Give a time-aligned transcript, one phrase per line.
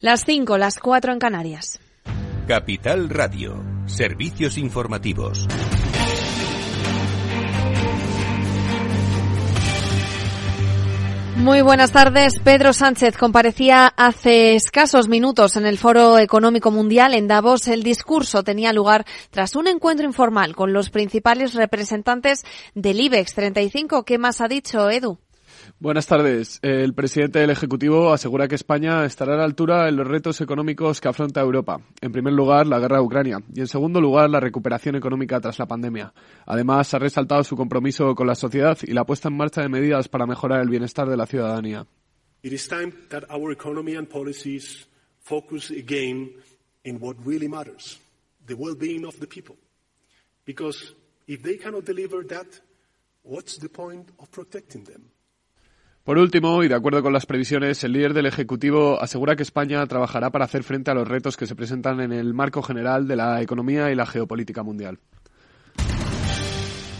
[0.00, 1.80] Las 5, las 4 en Canarias.
[2.46, 5.48] Capital Radio, servicios informativos.
[11.38, 12.38] Muy buenas tardes.
[12.38, 17.66] Pedro Sánchez comparecía hace escasos minutos en el Foro Económico Mundial en Davos.
[17.66, 22.44] El discurso tenía lugar tras un encuentro informal con los principales representantes
[22.76, 24.04] del IBEX 35.
[24.04, 25.18] ¿Qué más ha dicho Edu?
[25.80, 26.58] Buenas tardes.
[26.60, 31.00] El presidente del Ejecutivo asegura que España estará a la altura en los retos económicos
[31.00, 31.80] que afronta Europa.
[32.00, 35.56] En primer lugar, la guerra de Ucrania y en segundo lugar, la recuperación económica tras
[35.60, 36.12] la pandemia.
[36.46, 40.08] Además, ha resaltado su compromiso con la sociedad y la puesta en marcha de medidas
[40.08, 41.86] para mejorar el bienestar de la ciudadanía.
[50.44, 50.94] Because
[51.28, 52.46] if they cannot deliver that,
[53.22, 55.02] what's the point of protecting them?
[56.08, 59.86] Por último, y de acuerdo con las previsiones, el líder del Ejecutivo asegura que España
[59.86, 63.16] trabajará para hacer frente a los retos que se presentan en el marco general de
[63.16, 65.00] la economía y la geopolítica mundial.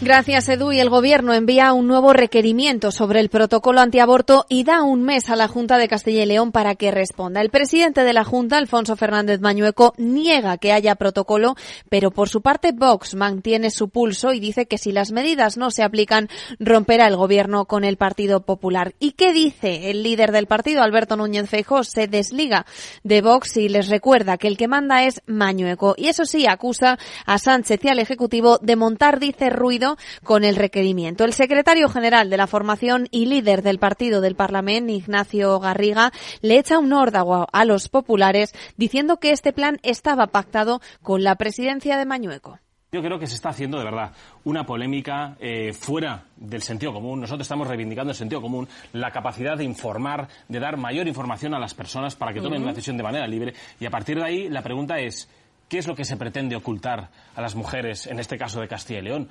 [0.01, 0.71] Gracias, Edu.
[0.71, 5.29] Y el Gobierno envía un nuevo requerimiento sobre el protocolo antiaborto y da un mes
[5.29, 7.41] a la Junta de Castilla y León para que responda.
[7.41, 11.55] El presidente de la Junta, Alfonso Fernández Mañueco, niega que haya protocolo,
[11.89, 15.69] pero por su parte Vox mantiene su pulso y dice que si las medidas no
[15.69, 18.93] se aplican, romperá el Gobierno con el Partido Popular.
[18.99, 21.83] ¿Y qué dice el líder del partido, Alberto Núñez Feijóo?
[21.83, 22.65] Se desliga
[23.03, 25.95] de Vox y les recuerda que el que manda es Mañueco.
[25.97, 29.88] Y eso sí, acusa a Sánchez y al Ejecutivo de montar, dice, ruido
[30.23, 31.25] con el requerimiento.
[31.25, 36.57] El secretario general de la formación y líder del partido del Parlamento, Ignacio Garriga, le
[36.57, 41.97] echa un órdago a los populares diciendo que este plan estaba pactado con la presidencia
[41.97, 42.59] de Mañueco.
[42.91, 44.13] Yo creo que se está haciendo de verdad
[44.45, 47.21] una polémica eh, fuera del sentido común.
[47.21, 51.59] Nosotros estamos reivindicando el sentido común, la capacidad de informar, de dar mayor información a
[51.59, 53.53] las personas para que tomen una decisión de manera libre.
[53.79, 55.29] Y a partir de ahí, la pregunta es,
[55.67, 58.99] ¿qué es lo que se pretende ocultar a las mujeres, en este caso de Castilla
[58.99, 59.29] y León?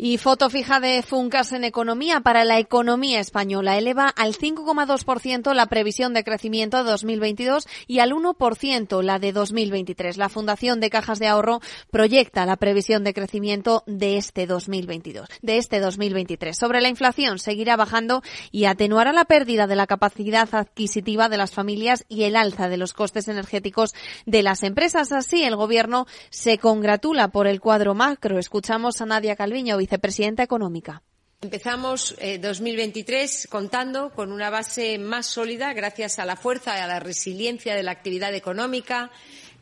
[0.00, 3.76] Y foto fija de Funcas en economía para la economía española.
[3.76, 10.16] Eleva al 5,2% la previsión de crecimiento de 2022 y al 1% la de 2023.
[10.16, 11.60] La Fundación de Cajas de Ahorro
[11.90, 16.56] proyecta la previsión de crecimiento de este 2022, de este 2023.
[16.56, 18.22] Sobre la inflación, seguirá bajando
[18.52, 22.76] y atenuará la pérdida de la capacidad adquisitiva de las familias y el alza de
[22.76, 25.10] los costes energéticos de las empresas.
[25.10, 28.38] Así, el gobierno se congratula por el cuadro macro.
[28.38, 31.02] Escuchamos a Nadia Calviño, vicepresidenta económica.
[31.40, 36.86] Empezamos eh, 2023 contando con una base más sólida gracias a la fuerza y a
[36.86, 39.10] la resiliencia de la actividad económica,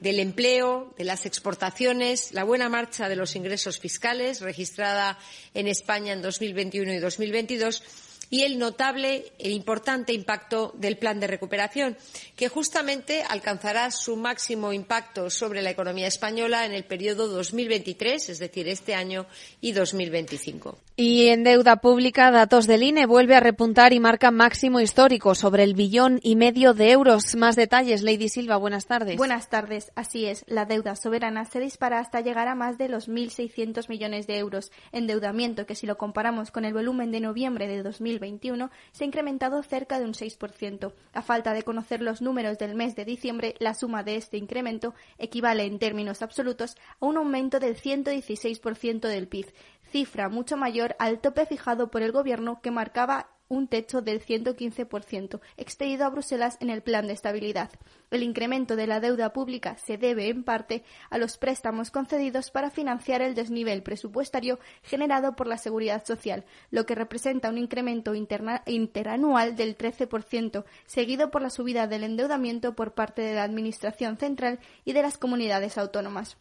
[0.00, 5.18] del empleo, de las exportaciones, la buena marcha de los ingresos fiscales registrada
[5.54, 7.82] en España en 2021 y 2022
[8.30, 11.96] y el notable e importante impacto del plan de recuperación,
[12.36, 18.38] que justamente alcanzará su máximo impacto sobre la economía española en el periodo 2023, es
[18.38, 19.26] decir, este año,
[19.60, 20.78] y 2025.
[20.96, 25.62] Y en deuda pública, datos del INE vuelve a repuntar y marca máximo histórico sobre
[25.62, 27.34] el billón y medio de euros.
[27.36, 29.16] Más detalles, Lady Silva, buenas tardes.
[29.16, 29.92] Buenas tardes.
[29.94, 34.26] Así es, la deuda soberana se dispara hasta llegar a más de los 1.600 millones
[34.26, 34.72] de euros.
[34.90, 37.82] Endeudamiento que, si lo comparamos con el volumen de noviembre de
[38.18, 40.92] 2021, se ha incrementado cerca de un 6%.
[41.12, 44.94] A falta de conocer los números del mes de diciembre, la suma de este incremento
[45.18, 49.52] equivale en términos absolutos a un aumento del 116% del PIB,
[49.90, 55.40] cifra mucho mayor al tope fijado por el Gobierno que marcaba un techo del 115%
[55.56, 57.70] expedido a Bruselas en el Plan de Estabilidad.
[58.10, 62.70] El incremento de la deuda pública se debe, en parte, a los préstamos concedidos para
[62.70, 69.56] financiar el desnivel presupuestario generado por la Seguridad Social, lo que representa un incremento interanual
[69.56, 74.92] del 13%, seguido por la subida del endeudamiento por parte de la Administración Central y
[74.92, 76.36] de las comunidades autónomas.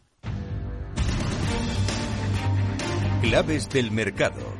[3.22, 4.55] Claves del mercado.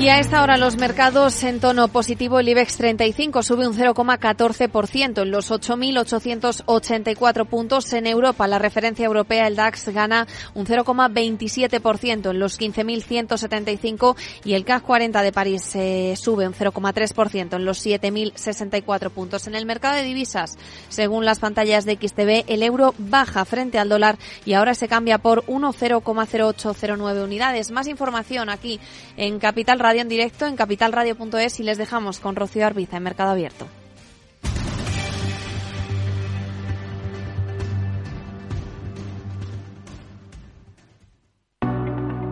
[0.00, 5.20] Y a esta hora los mercados en tono positivo, el IBEX 35 sube un 0,14%
[5.20, 7.92] en los 8.884 puntos.
[7.92, 14.64] En Europa, la referencia europea, el DAX, gana un 0,27% en los 15.175 y el
[14.64, 19.48] CAC 40 de París eh, sube un 0,3% en los 7.064 puntos.
[19.48, 20.56] En el mercado de divisas,
[20.88, 25.18] según las pantallas de XTB, el euro baja frente al dólar y ahora se cambia
[25.18, 27.70] por 1,0809 unidades.
[27.70, 28.80] Más información aquí
[29.18, 33.30] en Capital Radio en directo en capitalradio.es y les dejamos con Rocío Arbiza en Mercado
[33.30, 33.66] Abierto.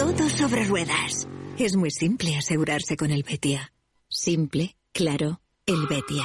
[0.00, 1.28] Todo sobre ruedas.
[1.58, 3.70] Es muy simple asegurarse con el Betia.
[4.08, 6.24] Simple, claro, el Betia.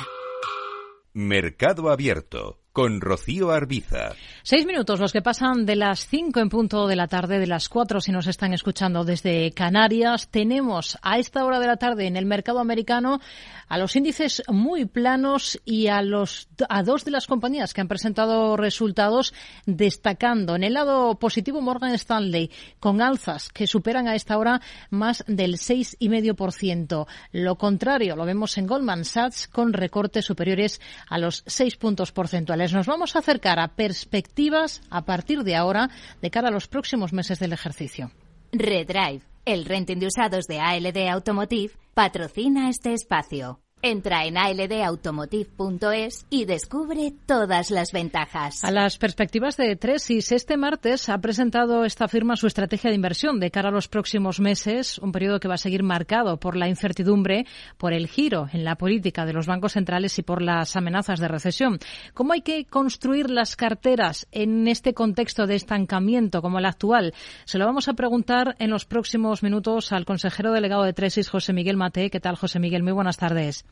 [1.12, 4.12] Mercado Abierto con Rocío Arbiza.
[4.44, 7.70] Seis minutos los que pasan de las cinco en punto de la tarde, de las
[7.70, 10.28] cuatro si nos están escuchando desde Canarias.
[10.28, 13.22] Tenemos a esta hora de la tarde en el mercado americano
[13.70, 17.88] a los índices muy planos y a los a dos de las compañías que han
[17.88, 19.34] presentado resultados
[19.66, 22.52] destacando en el lado positivo Morgan Stanley
[22.82, 27.08] con alzas que superan a esta hora más del seis y medio por ciento.
[27.32, 32.65] Lo contrario lo vemos en Goldman Sachs con recortes superiores a los seis puntos porcentuales.
[32.74, 35.90] Nos vamos a acercar a perspectivas a partir de ahora
[36.22, 38.12] de cara a los próximos meses del ejercicio.
[38.52, 43.65] Redrive, el renting de usados de ALD Automotive, patrocina este espacio.
[43.88, 48.64] Entra en aldautomotive.es y descubre todas las ventajas.
[48.64, 53.40] A las perspectivas de Tresis, este martes ha presentado esta firma su estrategia de inversión
[53.40, 56.68] de cara a los próximos meses, un periodo que va a seguir marcado por la
[56.68, 57.46] incertidumbre,
[57.78, 61.28] por el giro en la política de los bancos centrales y por las amenazas de
[61.28, 61.78] recesión.
[62.16, 67.14] ¿Cómo hay que construir las carteras en este contexto de estancamiento como el actual?
[67.44, 71.54] Se lo vamos a preguntar en los próximos minutos al consejero delegado de Tresis, José
[71.54, 72.10] Miguel Mate.
[72.10, 72.82] ¿Qué tal, José Miguel?
[72.82, 73.64] Muy buenas tardes.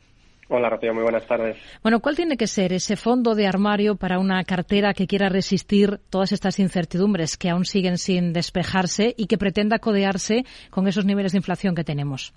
[0.48, 1.56] Hola, Rocío, muy buenas tardes.
[1.82, 6.00] Bueno, ¿cuál tiene que ser ese fondo de armario para una cartera que quiera resistir
[6.10, 11.32] todas estas incertidumbres que aún siguen sin despejarse y que pretenda codearse con esos niveles
[11.32, 12.34] de inflación que tenemos?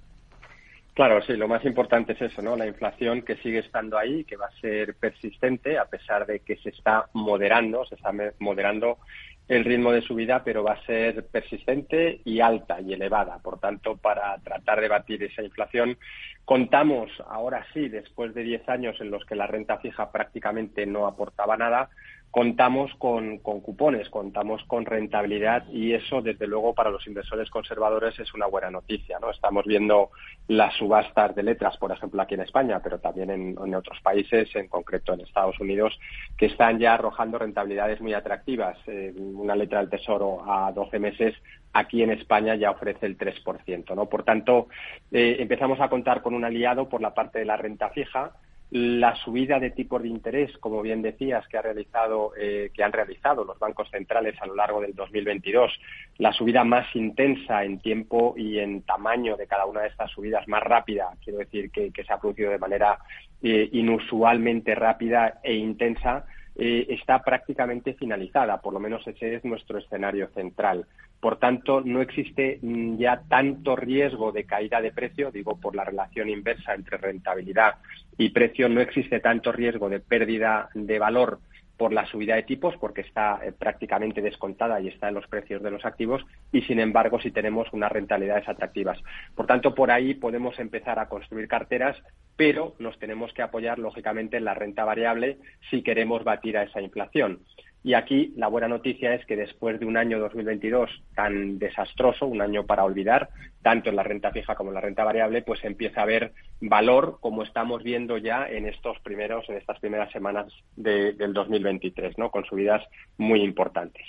[0.93, 2.55] Claro, sí, lo más importante es eso, ¿no?
[2.55, 6.55] La inflación que sigue estando ahí, que va a ser persistente a pesar de que
[6.57, 8.97] se está moderando, se está moderando
[9.47, 13.39] el ritmo de subida, pero va a ser persistente y alta y elevada.
[13.39, 15.97] Por tanto, para tratar de batir esa inflación,
[16.43, 21.07] contamos ahora sí, después de 10 años en los que la renta fija prácticamente no
[21.07, 21.89] aportaba nada,
[22.37, 28.31] contamos con, cupones, contamos con rentabilidad y eso, desde luego, para los inversores conservadores es
[28.35, 29.17] una buena noticia.
[29.19, 29.31] ¿no?
[29.31, 30.11] Estamos viendo
[30.47, 34.67] las subastas de letras, por ejemplo, aquí en España, pero también en, otros países, en
[34.67, 35.99] concreto en Estados Unidos,
[36.37, 38.77] que están ya arrojando rentabilidades muy atractivas.
[38.85, 41.33] Eh, una letra del Tesoro a 12 meses
[41.73, 43.95] aquí en España ya ofrece el 3%.
[43.95, 44.05] ¿no?
[44.05, 44.67] Por tanto,
[45.11, 48.33] eh, empezamos a contar con un aliado por la parte de la renta fija
[48.69, 52.91] la subida de tipos de interés, como bien decías, que, ha realizado, eh, que han
[52.91, 55.71] realizado los bancos centrales a lo largo del 2022,
[56.17, 60.47] la subida más intensa en tiempo y en tamaño de cada una de estas subidas,
[60.49, 62.99] más rápida, quiero decir, que, se ha producido de manera
[63.41, 66.25] eh, inusualmente rápida e intensa,
[66.59, 70.87] eh, está prácticamente finalizada, por lo menos ese es nuestro escenario central.
[71.19, 75.83] Por tanto, no existe mm, ya tanto riesgo de caída de precio, digo por la
[75.83, 77.75] relación inversa entre rentabilidad
[78.17, 81.39] y precio, no existe tanto riesgo de pérdida de valor
[81.77, 85.61] por la subida de tipos, porque está eh, prácticamente descontada y está en los precios
[85.61, 88.97] de los activos, y sin embargo, si tenemos unas rentabilidades atractivas.
[89.35, 91.95] Por tanto, por ahí podemos empezar a construir carteras,
[92.35, 95.37] pero nos tenemos que apoyar, lógicamente, en la renta variable
[95.69, 97.39] si queremos batir a esa inflación.
[97.83, 102.41] Y aquí la buena noticia es que después de un año 2022 tan desastroso, un
[102.41, 103.29] año para olvidar,
[103.61, 107.17] tanto en la renta fija como en la renta variable, pues empieza a haber valor,
[107.21, 112.29] como estamos viendo ya en estos primeros, en estas primeras semanas del 2023, ¿no?
[112.29, 112.83] Con subidas
[113.17, 114.03] muy importantes.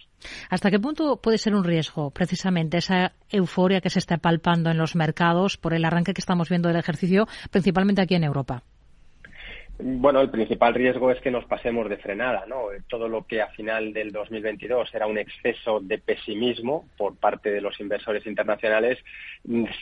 [0.51, 4.79] ¿Hasta qué punto puede ser un riesgo precisamente esa euforia que se está palpando en
[4.79, 8.63] los mercados por el arranque que estamos viendo del ejercicio, principalmente aquí en Europa?
[9.81, 12.65] Bueno, el principal riesgo es que nos pasemos de frenada, ¿no?
[12.89, 17.61] Todo lo que a final del 2022 era un exceso de pesimismo por parte de
[17.61, 18.99] los inversores internacionales,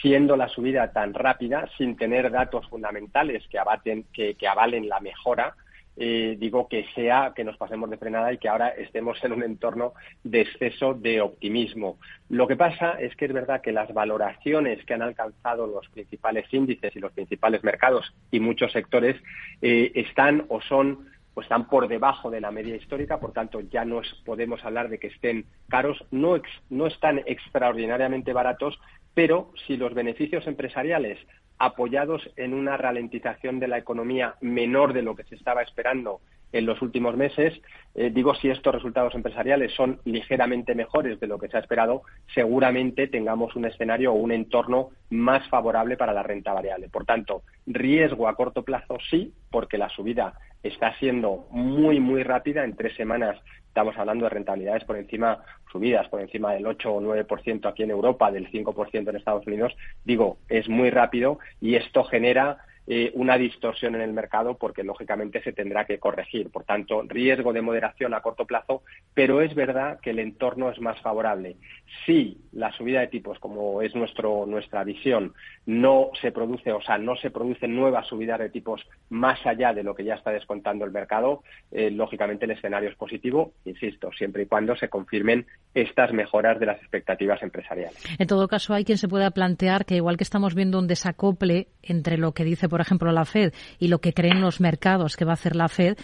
[0.02, 5.54] siendo la subida tan rápida, sin tener datos fundamentales que, abaten, que, avalen la mejora,
[5.96, 9.42] eh, digo que sea que nos pasemos de frenada y que ahora estemos en un
[9.42, 11.98] entorno de exceso de optimismo.
[12.28, 16.52] Lo que pasa es que es verdad que las valoraciones que han alcanzado los principales
[16.52, 19.16] índices y los principales mercados y muchos sectores
[19.62, 23.84] eh, están o son pues están por debajo de la media histórica, por tanto ya
[23.84, 28.78] no podemos hablar de que estén caros, no, no están extraordinariamente baratos,
[29.12, 31.18] pero si los beneficios empresariales
[31.58, 36.20] apoyados en una ralentización de la economía menor de lo que se estaba esperando
[36.58, 37.60] en los últimos meses.
[37.94, 42.02] Eh, digo, si estos resultados empresariales son ligeramente mejores de lo que se ha esperado,
[42.34, 46.88] seguramente tengamos un escenario o un entorno más favorable para la renta variable.
[46.88, 52.64] Por tanto, riesgo a corto plazo sí, porque la subida está siendo muy, muy rápida.
[52.64, 53.36] En tres semanas
[53.68, 55.38] estamos hablando de rentabilidades por encima,
[55.70, 59.76] subidas por encima del 8 o 9% aquí en Europa, del 5% en Estados Unidos.
[60.04, 65.42] Digo, es muy rápido y esto genera eh, una distorsión en el mercado porque lógicamente
[65.42, 66.50] se tendrá que corregir.
[66.50, 68.82] Por tanto, riesgo de moderación a corto plazo,
[69.14, 71.56] pero es verdad que el entorno es más favorable.
[72.04, 75.34] Si la subida de tipos, como es nuestro, nuestra visión,
[75.66, 79.82] no se produce, o sea, no se producen nuevas subidas de tipos más allá de
[79.82, 84.44] lo que ya está descontando el mercado, eh, lógicamente el escenario es positivo, insisto, siempre
[84.44, 88.02] y cuando se confirmen estas mejoras de las expectativas empresariales.
[88.18, 91.68] En todo caso, hay quien se pueda plantear que igual que estamos viendo un desacople
[91.82, 95.32] entre lo que dice, ejemplo, la Fed y lo que creen los mercados que va
[95.32, 95.96] a hacer la Fed,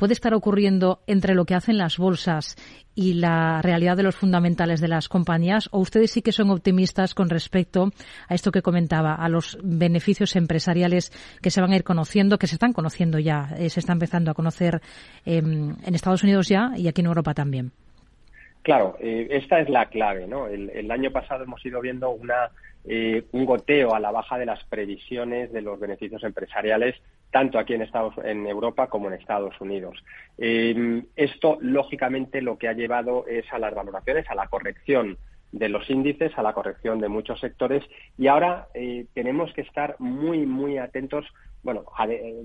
[0.00, 2.56] puede estar ocurriendo entre lo que hacen las bolsas
[2.94, 5.68] y la realidad de los fundamentales de las compañías?
[5.72, 7.90] ¿O ustedes sí que son optimistas con respecto
[8.26, 11.10] a esto que comentaba, a los beneficios empresariales
[11.42, 14.30] que se van a ir conociendo, que se están conociendo ya, eh, se está empezando
[14.30, 14.80] a conocer
[15.26, 17.72] em, en Estados Unidos ya y aquí en Europa también?
[18.62, 20.46] Claro, eh, esta es la clave, ¿no?
[20.46, 22.50] El, año pasado hemos ido viendo una,
[22.84, 26.96] eh, un goteo a la baja de las previsiones de los beneficios empresariales,
[27.30, 30.02] tanto aquí en, Estados, en Europa como en Estados Unidos.
[30.38, 35.18] Eh, esto, lógicamente, lo que ha llevado es a las valoraciones, a la corrección
[35.52, 37.82] de los índices, a la corrección de muchos sectores
[38.16, 38.68] y ahora
[39.14, 41.26] tenemos que estar muy, muy atentos
[41.62, 41.84] bueno,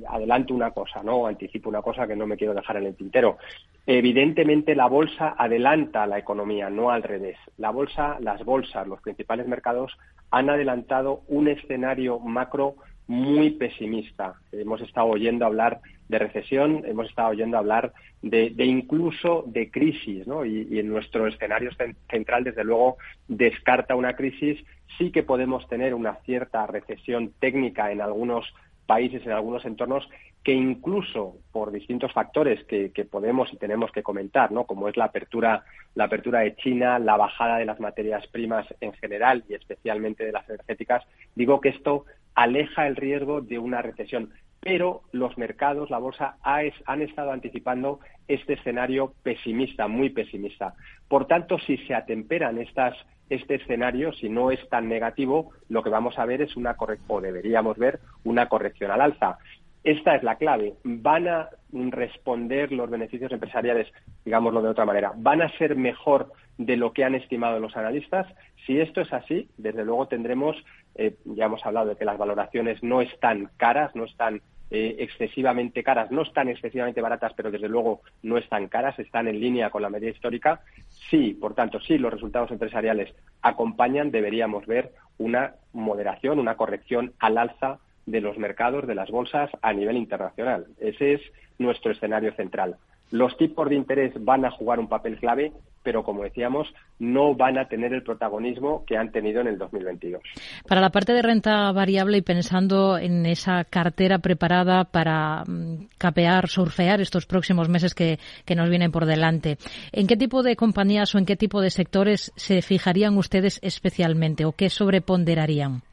[0.10, 1.26] adelanto una cosa, ¿no?
[1.26, 3.38] Anticipo una cosa que no me quiero dejar en el tintero.
[3.86, 7.38] Evidentemente la bolsa adelanta a la economía, no al revés.
[7.58, 9.98] La bolsa, las bolsas, los principales mercados
[10.32, 12.76] han adelantado un escenario macro
[13.08, 14.36] muy pesimista.
[14.52, 15.80] Hemos estado oyendo hablar
[16.10, 20.46] de recesión, hemos estado oyendo hablar de, incluso de crisis, ¿no?
[20.46, 21.70] Y, y, en nuestro escenario
[22.10, 24.64] central, desde luego, descarta una crisis.
[24.98, 28.46] Sí que podemos tener una cierta recesión técnica en algunos
[28.86, 30.08] países, en algunos entornos,
[30.44, 34.66] que incluso por distintos factores que, podemos y tenemos que comentar, ¿no?
[34.66, 35.64] como es la apertura,
[35.96, 40.32] la apertura de China, la bajada de las materias primas en general y especialmente de
[40.32, 44.32] las energéticas, digo que esto aleja el riesgo de una recesión.
[44.60, 50.74] Pero los mercados, la bolsa, han estado anticipando este escenario pesimista, muy pesimista.
[51.08, 52.96] Por tanto, si se atemperan estas
[53.30, 57.18] este escenario, si no es tan negativo, lo que vamos a ver es una corrección,
[57.18, 59.38] o deberíamos ver una corrección al alza.
[59.84, 60.74] Esta es la clave.
[60.84, 63.88] Van a responder los beneficios empresariales,
[64.24, 68.28] digámoslo de otra manera, van a ser mejor de lo que han estimado los analistas.
[68.66, 70.56] Si esto es así, desde luego tendremos,
[70.96, 74.42] eh, ya hemos hablado de que las valoraciones no están caras, no están
[74.72, 79.40] eh, excesivamente caras, no están excesivamente baratas, pero desde luego no están caras, están en
[79.40, 80.62] línea con la media histórica.
[81.10, 87.38] Sí, por tanto, sí, los resultados empresariales acompañan, deberíamos ver una moderación, una corrección al
[87.38, 90.68] alza de los mercados, de las bolsas a nivel internacional.
[90.80, 91.22] Ese es
[91.58, 92.78] nuestro escenario central.
[93.12, 95.52] Los tipos de interés van a jugar un papel clave,
[95.86, 100.22] pero como decíamos, no van a tener el protagonismo que han tenido en el 2022.
[100.68, 106.50] Para la parte de renta variable y pensando en esa cartera preparada para mm, capear,
[106.50, 109.58] surfear estos próximos meses que, que nos vienen por delante,
[109.92, 114.44] ¿en qué tipo de compañías o en qué tipo de sectores se fijarían ustedes especialmente
[114.44, 115.84] o qué sobreponderarían?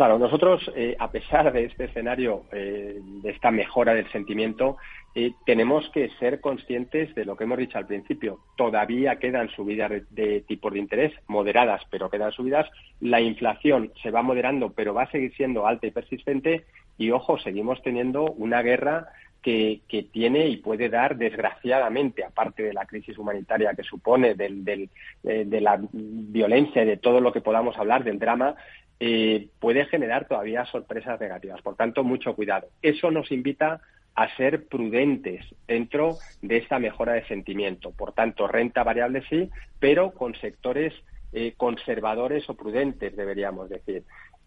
[0.00, 4.78] Claro, nosotros, eh, a pesar de este escenario, eh, de esta mejora del sentimiento,
[5.14, 8.38] eh, tenemos que ser conscientes de lo que hemos dicho al principio.
[8.56, 12.66] Todavía quedan subidas de, tipos de interés, moderadas, pero quedan subidas.
[13.02, 16.64] La inflación se va moderando, pero va a seguir siendo alta y persistente.
[16.96, 19.08] Y ojo, seguimos teniendo una guerra
[19.42, 24.88] que, tiene y puede dar, desgraciadamente, aparte de la crisis humanitaria que supone, de
[25.22, 28.54] la violencia y de todo lo que podamos hablar, del drama,
[29.00, 31.62] eh, puede generar todavía sorpresas negativas.
[31.62, 32.68] Por tanto, mucho cuidado.
[32.82, 33.80] Eso nos invita
[34.14, 37.92] a ser prudentes dentro de esta mejora de sentimiento.
[37.92, 40.92] Por tanto, renta variable sí, pero con sectores
[41.32, 44.04] eh, conservadores o prudentes, deberíamos decir.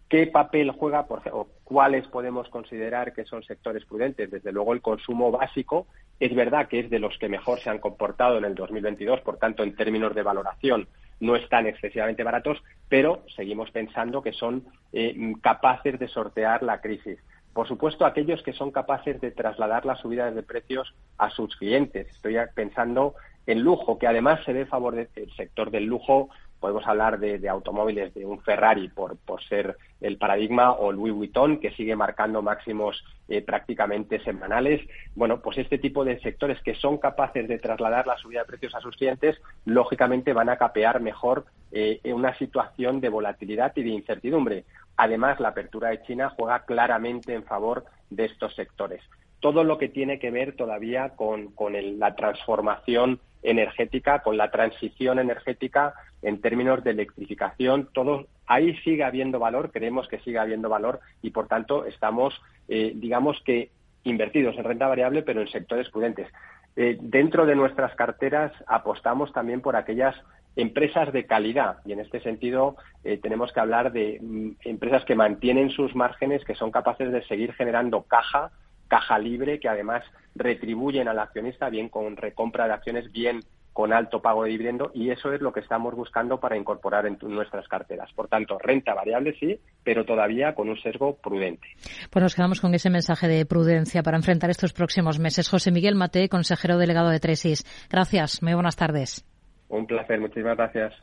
[0.08, 4.30] ¿Qué papel juega, por ejemplo, cuáles podemos considerar que son sectores prudentes?
[4.30, 5.86] Desde luego, el consumo básico
[6.20, 9.38] es verdad que es de los que mejor se han comportado en el 2022, por
[9.38, 10.86] tanto, en términos de valoración,
[11.20, 17.18] no están excesivamente baratos, pero seguimos pensando que son eh, capaces de sortear la crisis.
[17.52, 22.08] Por supuesto, aquellos que son capaces de trasladar las subidas de precios a sus clientes.
[22.08, 23.14] Estoy pensando
[23.46, 26.30] en lujo, que además se ve favorece el sector del lujo.
[26.64, 31.60] Podemos hablar de, automóviles, de un Ferrari por, por, ser el paradigma, o Louis Vuitton,
[31.60, 34.80] que sigue marcando máximos eh, prácticamente semanales.
[35.14, 38.74] Bueno, pues este tipo de sectores que son capaces de trasladar la subida de precios
[38.74, 43.90] a sus clientes, lógicamente van a capear mejor eh, una situación de volatilidad y de
[43.90, 44.64] incertidumbre.
[44.96, 49.02] Además, la apertura de China juega claramente en favor de estos sectores.
[49.40, 51.52] Todo lo que tiene que ver todavía con,
[51.98, 59.38] la transformación energética, con la transición energética en términos de electrificación, todo ahí sigue habiendo
[59.38, 62.34] valor, creemos que sigue habiendo valor y por tanto estamos,
[62.68, 63.70] eh, digamos que
[64.02, 66.28] invertidos en renta variable, pero en sectores prudentes.
[66.76, 70.16] Eh, dentro de nuestras carteras apostamos también por aquellas
[70.56, 75.14] empresas de calidad y en este sentido eh, tenemos que hablar de mm, empresas que
[75.14, 78.50] mantienen sus márgenes, que son capaces de seguir generando caja,
[78.88, 83.40] caja libre, que además retribuyen al accionista bien con recompra de acciones, bien
[83.74, 87.18] con alto pago de dividendo y eso es lo que estamos buscando para incorporar en
[87.22, 88.10] nuestras carteras.
[88.14, 91.66] Por tanto, renta variable sí, pero todavía con un sesgo prudente.
[92.08, 95.48] Pues nos quedamos con ese mensaje de prudencia para enfrentar estos próximos meses.
[95.48, 97.64] José Miguel Mate, consejero delegado de Tresis.
[97.90, 98.42] Gracias.
[98.44, 99.26] Muy buenas tardes.
[99.68, 100.94] Un placer, muchísimas gracias.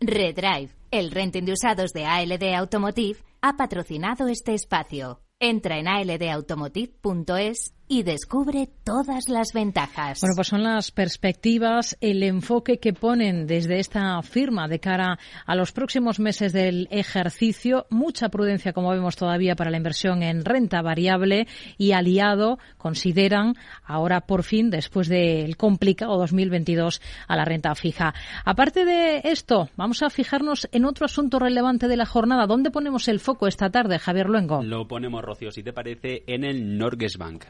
[0.00, 5.20] Redrive, el renting de usados de ALD Automotive, ha patrocinado este espacio.
[5.42, 10.20] Entra en aldautomotive.es y descubre todas las ventajas.
[10.20, 15.56] Bueno, pues son las perspectivas, el enfoque que ponen desde esta firma de cara a
[15.56, 17.86] los próximos meses del ejercicio.
[17.90, 23.54] Mucha prudencia, como vemos todavía, para la inversión en renta variable y aliado, consideran
[23.84, 28.14] ahora por fin, después del complicado 2022, a la renta fija.
[28.44, 32.46] Aparte de esto, vamos a fijarnos en otro asunto relevante de la jornada.
[32.46, 34.62] ¿Dónde ponemos el foco esta tarde, Javier Luengo?
[34.62, 37.46] Lo ponemos, Rocío, si te parece, en el Norges Bank.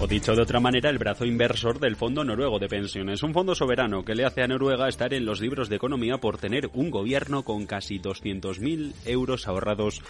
[0.00, 3.56] O dicho de otra manera, el brazo inversor del Fondo Noruego de Pensiones, un fondo
[3.56, 6.88] soberano que le hace a Noruega estar en los libros de economía por tener un
[6.90, 10.00] gobierno con casi 200.000 euros ahorrados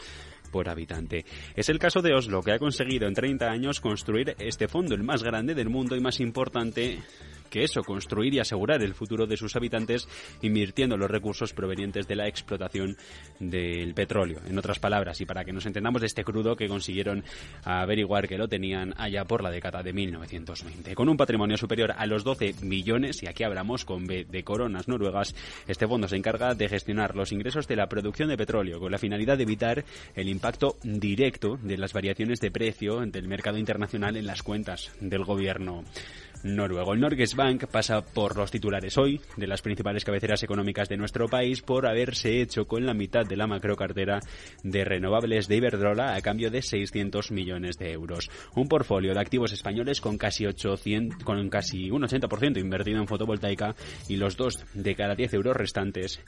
[0.52, 1.24] por habitante.
[1.56, 5.04] Es el caso de Oslo, que ha conseguido en 30 años construir este fondo, el
[5.04, 6.98] más grande del mundo y más importante
[7.48, 10.08] que eso, construir y asegurar el futuro de sus habitantes
[10.42, 12.96] invirtiendo los recursos provenientes de la explotación
[13.38, 14.40] del petróleo.
[14.46, 17.24] En otras palabras, y para que nos entendamos de este crudo que consiguieron
[17.64, 20.94] averiguar que lo tenían allá por la década de 1920.
[20.94, 24.88] Con un patrimonio superior a los 12 millones, y aquí hablamos con B de coronas
[24.88, 25.34] noruegas,
[25.66, 28.98] este fondo se encarga de gestionar los ingresos de la producción de petróleo con la
[28.98, 29.84] finalidad de evitar
[30.14, 35.24] el impacto directo de las variaciones de precio del mercado internacional en las cuentas del
[35.24, 35.84] gobierno
[36.42, 36.92] noruego.
[36.92, 41.28] El Norges Bank pasa por los titulares hoy de las principales cabeceras económicas de nuestro
[41.28, 44.20] país por haberse hecho con la mitad de la macrocartera
[44.62, 48.30] de renovables de Iberdrola a cambio de 600 millones de euros.
[48.54, 53.74] Un portfolio de activos españoles con casi 800, con casi un 80% invertido en fotovoltaica
[54.08, 56.20] y los dos de cada 10 euros restantes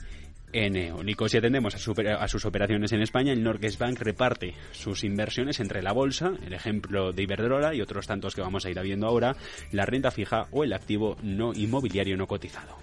[0.53, 1.31] en eólicos.
[1.31, 5.93] Si atendemos a, sus operaciones en España, el Norges Bank reparte sus inversiones entre la
[5.93, 9.37] bolsa, el ejemplo de Iberdrola y otros tantos que vamos a ir viendo ahora,
[9.73, 12.77] la renta fija o el activo no inmobiliario no cotizado.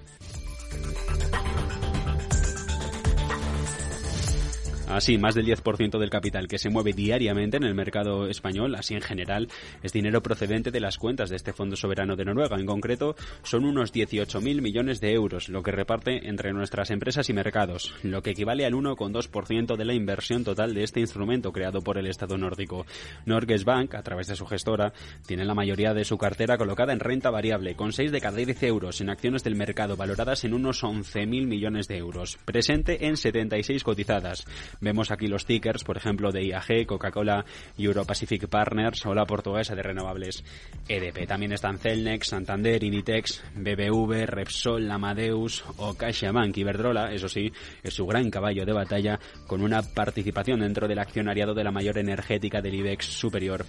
[4.88, 8.94] Así, más del 10% del capital que se mueve diariamente en el mercado español, así
[8.94, 9.50] en general,
[9.84, 12.58] es dinero procedente de las cuentas de este Fondo Soberano de Noruega.
[12.58, 17.34] En concreto, son unos 18.000 millones de euros, lo que reparte entre nuestras empresas y
[17.34, 21.98] mercados, lo que equivale al 1,2% de la inversión total de este instrumento creado por
[21.98, 22.86] el Estado nórdico.
[23.26, 24.94] Norges Bank, a través de su gestora,
[25.26, 28.64] tiene la mayoría de su cartera colocada en renta variable, con 6 de cada 10
[28.64, 33.84] euros en acciones del mercado valoradas en unos 11.000 millones de euros, presente en 76
[33.84, 34.46] cotizadas.
[34.82, 37.46] Vemos aquí los tickers, por ejemplo, de IAG, Coca-Cola,
[37.78, 40.44] Euro Pacific Partners o la portuguesa de renovables
[40.88, 41.28] EDP.
[41.28, 46.58] También están Celnex, Santander, Initex, BBV, Repsol, Amadeus o CaixaBank.
[46.58, 47.52] Iberdrola, eso sí,
[47.84, 51.98] es su gran caballo de batalla con una participación dentro del accionariado de la mayor
[51.98, 53.66] energética del IBEX superior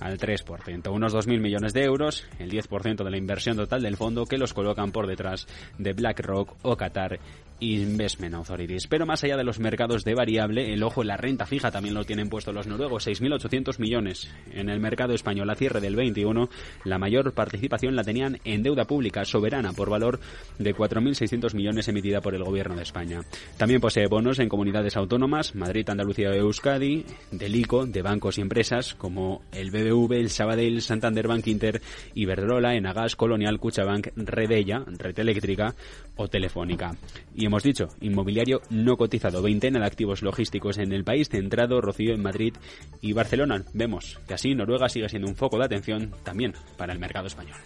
[0.00, 0.92] al 3%.
[0.92, 4.52] Unos 2.000 millones de euros, el 10% de la inversión total del fondo que los
[4.52, 5.46] colocan por detrás
[5.78, 7.20] de BlackRock o Qatar
[7.62, 8.88] Investment Authorities.
[8.88, 11.94] Pero más allá de los mercados de variable, el ojo en la renta fija también
[11.94, 14.28] lo tienen puesto los noruegos, 6.800 millones.
[14.52, 16.48] En el mercado español a cierre del 21,
[16.84, 20.18] la mayor participación la tenían en deuda pública soberana por valor
[20.58, 23.20] de 4.600 millones emitida por el gobierno de España.
[23.56, 28.40] También posee bonos en comunidades autónomas, Madrid, Andalucía y Euskadi, del ICO, de bancos y
[28.40, 31.80] empresas como el BBV, el Sabadell, Santander Bank Inter,
[32.14, 35.74] Iberdrola, Enagas, Colonial, Cuchabank, Redella, Red Eléctrica
[36.16, 36.96] o Telefónica.
[37.34, 42.14] Y hemos dicho, inmobiliario no cotizado, veintena de activos logísticos en el país, centrado, Rocío
[42.14, 42.54] en Madrid
[43.02, 43.62] y Barcelona.
[43.74, 47.58] Vemos que así Noruega sigue siendo un foco de atención también para el mercado español.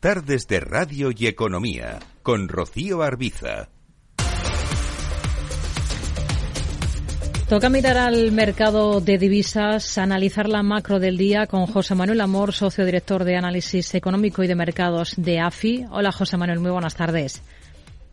[0.00, 3.68] Tardes de Radio y Economía con Rocío Arbiza.
[7.48, 12.52] Toca mirar al mercado de divisas, analizar la macro del día con José Manuel Amor,
[12.52, 15.86] socio director de análisis económico y de mercados de AFI.
[15.90, 17.42] Hola José Manuel, muy buenas tardes.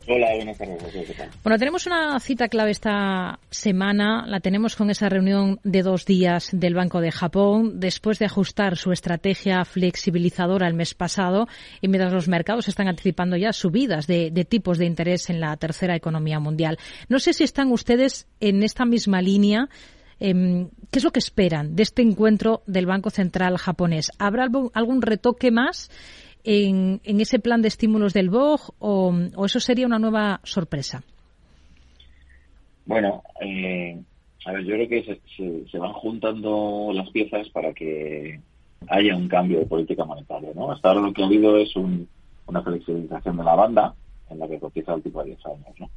[0.07, 0.77] Hola, buenas tardes.
[0.83, 1.29] ¿Qué tal?
[1.43, 4.25] Bueno, tenemos una cita clave esta semana.
[4.27, 8.77] La tenemos con esa reunión de dos días del Banco de Japón, después de ajustar
[8.77, 11.47] su estrategia flexibilizadora el mes pasado
[11.81, 15.57] y mientras los mercados están anticipando ya subidas de, de tipos de interés en la
[15.57, 16.77] tercera economía mundial.
[17.09, 19.69] No sé si están ustedes en esta misma línea.
[20.19, 24.11] Eh, ¿Qué es lo que esperan de este encuentro del Banco Central japonés?
[24.19, 25.89] ¿Habrá algún retoque más?
[26.45, 29.13] En, en ese plan de estímulos del BOG o,
[29.45, 31.03] eso sería una nueva sorpresa?
[32.86, 33.99] Bueno, eh,
[34.45, 38.39] a ver, yo creo que se, se, van juntando las piezas para que
[38.88, 40.71] haya un cambio de política monetaria, ¿no?
[40.71, 42.08] Hasta ahora lo que ha habido es un,
[42.45, 43.95] una flexibilización de la banda
[44.29, 45.89] en la que cotiza el tipo de 10 años, ¿no?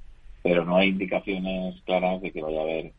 [0.42, 2.92] Pero no hay indicaciones claras de que vaya a haber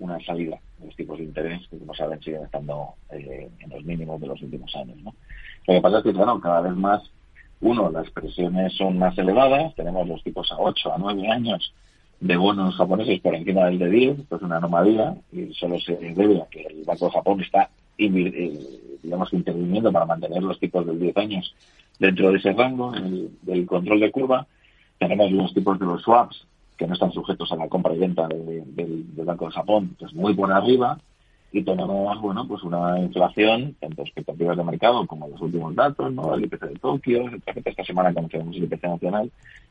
[0.00, 3.82] una salida de los tipos de interés que, como saben, siguen estando eh, en los
[3.84, 5.14] mínimos de los últimos años, ¿no?
[5.68, 7.02] Lo que pasa es que, claro, cada vez más,
[7.60, 11.74] uno, las presiones son más elevadas, tenemos los tipos a 8, a 9 años
[12.20, 15.94] de bonos japoneses por encima del de 10, esto es una anomalía, y solo se
[15.96, 20.86] debe a que el Banco de Japón está, eh, digamos, interviniendo para mantener los tipos
[20.86, 21.54] del 10 años
[21.98, 24.46] dentro de ese rango, el, del control de curva.
[24.98, 26.46] Tenemos los tipos de los swaps,
[26.78, 29.96] que no están sujetos a la compra y venta de, de, del Banco de Japón,
[29.98, 30.98] que es muy por arriba,
[31.50, 36.34] y tenemos bueno pues una inflación tanto expectativas de mercado como los últimos datos no
[36.34, 39.30] el IPC de Tokio esta semana conocemos el IPC nacional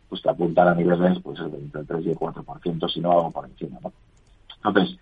[0.10, 3.32] pues que apuntan a niveles pues entre el 3 y el 4% si no algo
[3.32, 3.94] por encima ¿no?
[4.66, 4.98] entonces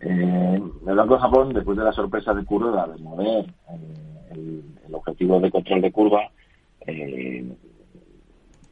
[0.00, 4.62] eh, el Banco de Japón después de la sorpresa de Kuroda de mover eh, el,
[4.86, 6.30] el, objetivo de control de curva
[6.86, 7.52] eh,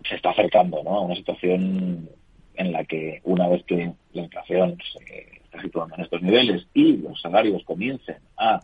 [0.08, 0.90] se está acercando ¿no?
[0.90, 2.08] a una situación
[2.54, 6.98] en la que una vez que la inflación se está situando en estos niveles y
[6.98, 8.60] los salarios comiencen a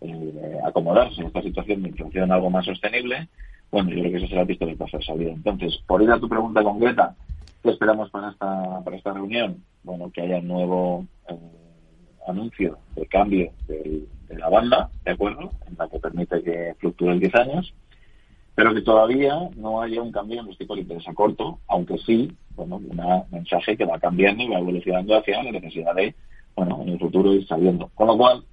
[0.00, 3.28] eh, acomodarse en esta situación de inflación algo más sostenible,
[3.70, 5.30] bueno, yo creo que ese será el paso de salida.
[5.30, 7.14] Entonces, por ir a tu pregunta concreta,
[7.62, 9.62] ¿qué esperamos para esta, para esta reunión?
[9.84, 11.36] Bueno, que haya un nuevo eh,
[12.26, 15.50] anuncio de cambio de, de la banda, ¿de acuerdo?
[15.68, 17.74] En la que permite que fluctúe el 10 años,
[18.54, 21.96] pero que todavía no haya un cambio en los tipos de interés a corto, aunque
[21.98, 26.14] sí, bueno, un mensaje que va cambiando y va evolucionando hacia la necesidad de,
[26.54, 27.90] bueno, en el futuro ir saliendo.
[27.94, 28.44] Con lo cual,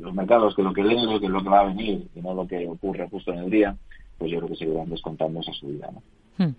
[0.00, 2.34] los mercados que lo que leen es que, lo que va a venir y no
[2.34, 3.76] lo que ocurre justo en el día,
[4.18, 6.02] pues yo creo que seguirán descontando esa subida, ¿no?
[6.36, 6.54] Hmm.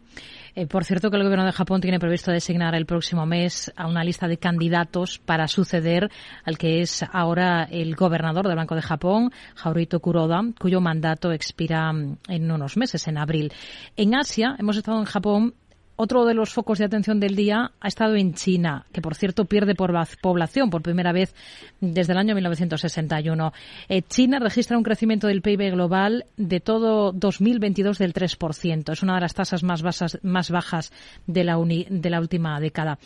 [0.56, 3.88] Eh, por cierto, que el Gobierno de Japón tiene previsto designar el próximo mes a
[3.88, 6.10] una lista de candidatos para suceder
[6.46, 11.92] al que es ahora el gobernador del Banco de Japón, Haruhito Kuroda, cuyo mandato expira
[12.30, 13.52] en unos meses, en abril.
[13.98, 15.56] En Asia, hemos estado en Japón
[15.96, 19.46] otro de los focos de atención del día ha estado en China, que por cierto
[19.46, 21.34] pierde por población por primera vez
[21.80, 23.54] desde el año 1961.
[23.88, 28.92] Eh, China registra un crecimiento del PIB global de todo 2022 del 3%.
[28.92, 30.92] Es una de las tasas más, bajas
[31.28, 32.98] de la, uni, de la última década.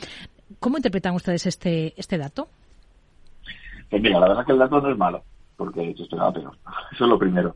[0.59, 2.47] ¿Cómo interpretan ustedes este, este dato?
[3.89, 5.23] Pues mira, la verdad es que el dato no es malo,
[5.57, 6.57] porque esto esperaba peor.
[6.91, 7.55] Eso es lo primero.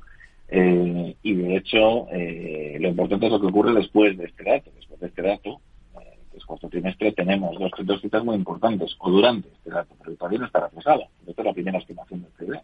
[0.56, 4.70] Eh, y de hecho, eh, lo importante es lo que ocurre después de este dato.
[4.76, 5.62] Después de este dato,
[6.00, 10.38] eh, es cuarto trimestre, tenemos dos, dos muy importantes, o durante este dato, pero todavía
[10.38, 11.06] no está reflejado.
[11.26, 12.60] Esta es la primera estimación del PIB.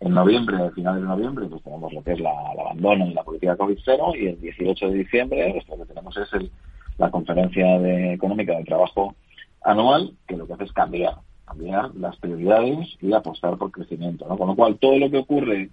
[0.00, 3.12] En noviembre, a finales de noviembre, pues tenemos lo que es la, el abandono y
[3.12, 6.50] la política COVID-0, y el 18 de diciembre, pues, lo que tenemos es el,
[6.96, 9.14] la conferencia de, económica del trabajo
[9.62, 14.26] anual, que lo que hace es cambiar, cambiar las prioridades y apostar por crecimiento.
[14.26, 14.38] ¿no?
[14.38, 15.68] Con lo cual, todo lo que ocurre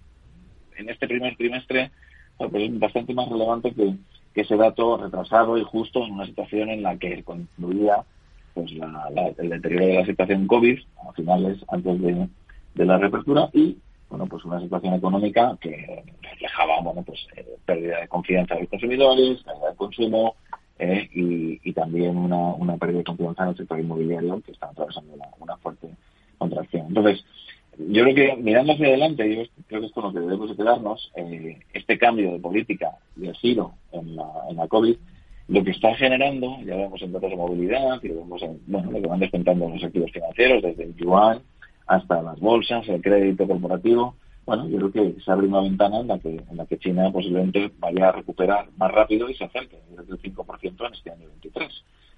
[0.79, 1.91] en este primer trimestre
[2.37, 3.95] pues es bastante más relevante que,
[4.33, 8.03] que, ese dato retrasado y justo en una situación en la que concluía
[8.53, 12.27] pues la, la, el deterioro de la situación COVID a finales antes de,
[12.75, 13.77] de la reapertura y
[14.09, 18.69] bueno, pues una situación económica que reflejaba, bueno, pues eh, pérdida de confianza de los
[18.69, 20.35] consumidores, pérdida de consumo
[20.79, 25.13] eh, y, también una, una pérdida de confianza en el sector inmobiliario que está atravesando
[25.39, 25.89] una, fuerte
[26.37, 26.87] contracción.
[26.87, 27.23] Entonces,
[27.87, 31.11] yo creo que mirando hacia adelante, yo creo que es lo que debemos de quedarnos,
[31.15, 34.95] eh, este cambio de política el giro en la, en la COVID,
[35.47, 38.91] lo que está generando, ya vemos en datos de movilidad, y lo vemos en, bueno,
[38.91, 41.41] lo que van descontando los activos financieros, desde el yuan,
[41.87, 44.15] hasta las bolsas, el crédito corporativo.
[44.45, 47.11] Bueno, yo creo que se abre una ventana en la que, en la que China
[47.11, 51.27] posiblemente vaya a recuperar más rápido y se acerque desde el 5% en este año
[51.27, 51.67] 23.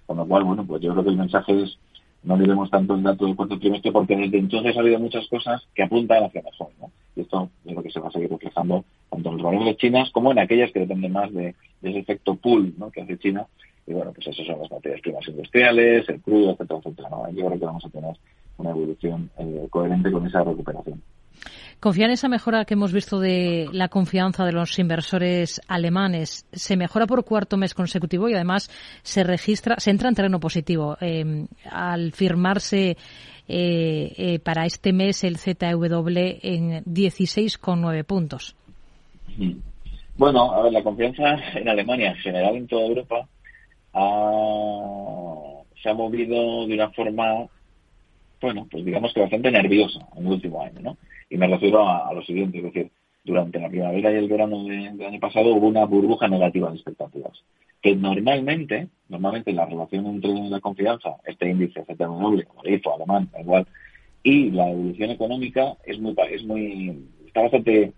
[0.06, 1.78] Con lo cual, bueno, pues yo creo que el mensaje es
[2.24, 5.62] no miremos tanto el dato del cuarto trimestre porque desde entonces ha habido muchas cosas
[5.74, 6.92] que apuntan hacia mejor, ¿no?
[7.16, 10.12] Y esto yo creo que se va a seguir reflejando tanto en los valores de
[10.14, 12.92] como en aquellas que dependen más de, ese efecto pool, ¿no?
[12.92, 13.48] Que hace China.
[13.88, 17.60] Y bueno, pues eso son las materias primas industriales, el crudo, etcétera, etcétera, Yo creo
[17.60, 18.16] que vamos a tener
[18.58, 21.02] una evolución eh, coherente con esa recuperación.
[21.82, 26.46] ¿Confía en esa mejora que hemos visto de la confianza de los inversores alemanes?
[26.52, 28.70] ¿Se mejora por cuarto mes consecutivo y además
[29.02, 32.98] se registra, se entra en terreno positivo eh, al firmarse
[33.48, 38.56] eh, para este mes el ZW en 16,9 puntos?
[40.18, 43.28] Bueno, a ver, la confianza en Alemania, en general en toda Europa,
[45.82, 47.48] se ha movido de una forma
[48.40, 50.98] bueno, pues digamos que bastante nerviosa en el último año, ¿no?
[51.32, 52.92] Y me refiero a, lo siguiente, es decir,
[53.24, 57.42] durante la primavera y el verano del año pasado hubo una burbuja negativa de expectativas,
[57.82, 63.66] que normalmente, normalmente la relación entre la confianza, este índice CTW, como le alemán, igual,
[64.24, 67.94] y la evolución económica es muy, es muy, está bastante,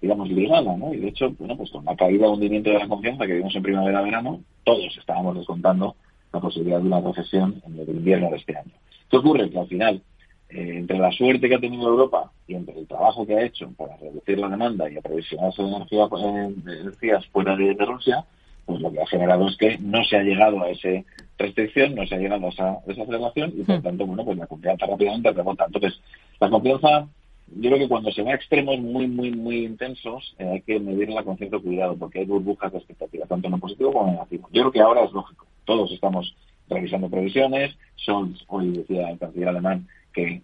[0.00, 0.94] digamos, ligada, ¿no?
[0.94, 3.56] Y de hecho, bueno, pues con la caída o hundimiento de la confianza que vimos
[3.56, 5.96] en primavera-verano, todos estábamos descontando
[6.32, 8.72] la posibilidad de una recesión en el invierno de este año.
[9.10, 9.50] ¿Qué ocurre?
[9.50, 10.02] Que al final,
[10.48, 13.68] eh, entre la suerte que ha tenido Europa y entre el trabajo que ha hecho
[13.76, 18.24] para reducir la demanda y aprovisionarse de, energía, eh, de energías fuera de, Rusia,
[18.64, 20.88] pues lo que ha generado es que no se ha llegado a esa
[21.36, 23.82] restricción, no se ha llegado a esa desaceleración y por hmm.
[23.82, 25.64] tanto, bueno, pues la confianza rápidamente rebota.
[25.66, 26.00] Entonces,
[26.38, 27.08] la confianza,
[27.56, 30.78] yo creo que cuando se va a extremos muy, muy, muy intensos, eh, hay que
[30.78, 34.12] medirla con cierto cuidado porque hay burbujas de expectativa, tanto en lo positivo como en
[34.12, 34.48] lo negativo.
[34.52, 35.44] Yo creo que ahora es lógico.
[35.64, 36.36] Todos estamos
[36.68, 37.76] revisando previsiones.
[37.98, 40.40] Scholz hoy decía el canciller alemán que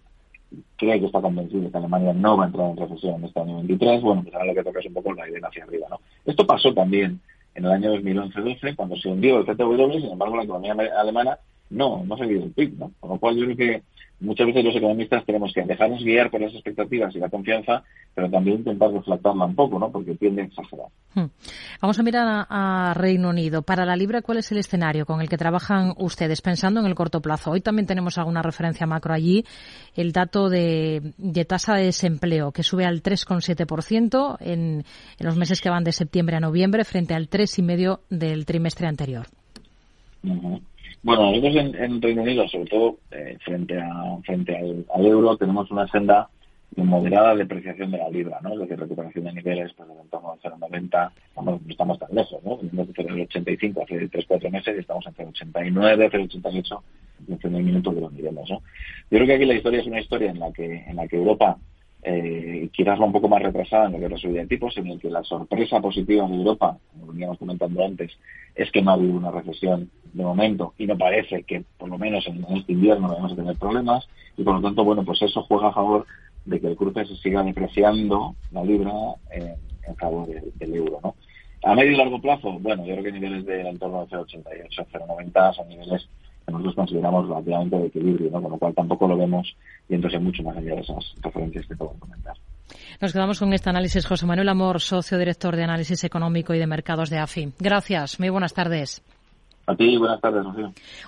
[0.77, 3.55] cree que está convencido que Alemania no va a entrar en recesión en este año
[3.57, 4.01] 23.
[4.01, 5.87] Bueno, pues ahora lo que toca es un poco la idea hacia arriba.
[5.89, 5.99] ¿no?
[6.25, 7.19] Esto pasó también
[7.55, 11.39] en el año 2011-12 cuando se hundió el ZW, sin embargo la economía alemana
[11.71, 12.77] no, no se dio el PIB.
[12.77, 12.91] ¿no?
[12.99, 13.83] Con lo cual yo creo que
[14.19, 18.29] muchas veces los economistas tenemos que dejarnos guiar por las expectativas y la confianza, pero
[18.29, 19.91] también intentar reflectarla un poco, ¿no?
[19.91, 20.87] Porque tiende a exagerar.
[21.13, 21.25] Hmm.
[21.81, 23.61] Vamos a mirar a, Reino Unido.
[23.61, 26.95] Para la Libra, ¿cuál es el escenario con el que trabajan ustedes pensando en el
[26.95, 27.51] corto plazo?
[27.51, 29.43] Hoy también tenemos alguna referencia macro allí.
[29.95, 31.13] El dato de,
[31.47, 34.83] tasa de desempleo que sube al 3,7% en,
[35.19, 39.27] en los meses que van de septiembre a noviembre frente al 3,5% del trimestre anterior.
[41.03, 45.85] Bueno, nosotros en, Reino Unido, sobre todo eh, frente a frente al, euro, tenemos una
[45.89, 46.29] senda
[46.71, 48.53] de moderada depreciación de la libra, ¿no?
[48.53, 52.41] Es decir, recuperación de niveles pues, de entorno al 0,90, estamos, no estamos tan lejos,
[52.45, 52.57] ¿no?
[52.57, 56.81] Venimos de 0,85 hace 3-4 meses y estamos en 0,89, 0,88
[57.27, 58.59] en el minuto de los niveles, ¿no?
[58.59, 58.61] Yo
[59.09, 61.57] creo que aquí la historia es una historia en la que en la que Europa
[62.03, 64.77] eh, quizás va un poco más retrasada en lo que es la subida de tipos,
[64.77, 68.11] en el que la sorpresa positiva en Europa, como veníamos comentando antes,
[68.55, 71.97] es que no ha habido una recesión de momento y no parece que por lo
[71.97, 75.43] menos en, este invierno vayamos a tener problemas y por lo tanto, bueno, pues eso
[75.43, 76.05] juega a favor
[76.45, 78.91] de que el cruce se siga depreciando la libra
[79.31, 79.55] en,
[79.97, 81.15] favor del euro, ¿no?
[81.63, 84.85] A medio y largo plazo, bueno, yo creo que niveles de en torno a 0,88,
[84.91, 86.09] 0,90 son niveles
[86.45, 88.41] que nosotros consideramos relativamente de equilibrio, ¿no?
[88.41, 89.55] Con lo cual tampoco lo vemos
[89.89, 92.35] yéndose mucho más allá de esas referencias que puedo comentar.
[93.01, 94.05] Nos quedamos con este análisis.
[94.05, 97.53] José Manuel Amor, socio director de análisis económico y de mercados de AFI.
[97.59, 98.19] Gracias.
[98.19, 99.03] Muy buenas tardes.
[99.65, 100.45] A ti, buenas tardes,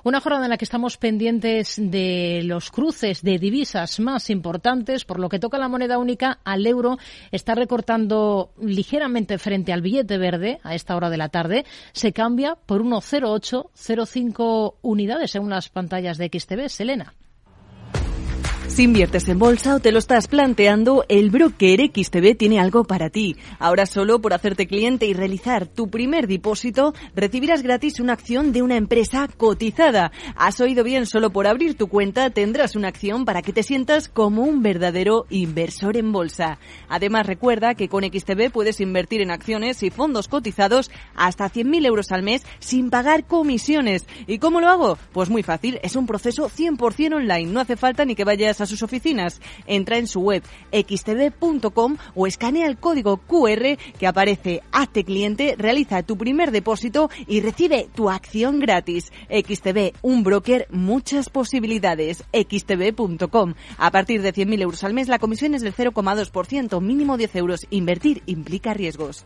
[0.04, 5.20] Una jornada en la que estamos pendientes de los cruces de divisas más importantes, por
[5.20, 6.98] lo que toca la moneda única, al euro
[7.32, 11.66] está recortando ligeramente frente al billete verde a esta hora de la tarde.
[11.92, 16.70] Se cambia por 1,0805 unidades según las pantallas de XTB.
[16.70, 17.14] Selena.
[18.68, 23.10] Si inviertes en bolsa o te lo estás planteando, el broker XTB tiene algo para
[23.10, 23.38] ti.
[23.58, 28.64] Ahora solo por hacerte cliente y realizar tu primer depósito, recibirás gratis una acción de
[28.64, 30.12] una empresa cotizada.
[30.36, 34.10] Has oído bien, solo por abrir tu cuenta tendrás una acción para que te sientas
[34.10, 36.60] como un verdadero inversor en bolsa.
[36.90, 42.12] Además, recuerda que con XTB puedes invertir en acciones y fondos cotizados hasta 100.000 euros
[42.12, 44.06] al mes sin pagar comisiones.
[44.28, 44.98] ¿Y cómo lo hago?
[45.14, 47.54] Pues muy fácil, es un proceso 100% online.
[47.54, 49.42] No hace falta ni que vayas a sus oficinas.
[49.66, 54.62] Entra en su web xtb.com o escanea el código QR que aparece.
[54.72, 59.12] Hazte cliente, realiza tu primer depósito y recibe tu acción gratis.
[59.30, 62.24] XTB, un broker, muchas posibilidades.
[62.32, 63.54] xtb.com.
[63.78, 67.68] A partir de 100.000 euros al mes, la comisión es del 0,2%, mínimo 10 euros.
[67.70, 69.26] Invertir implica riesgos.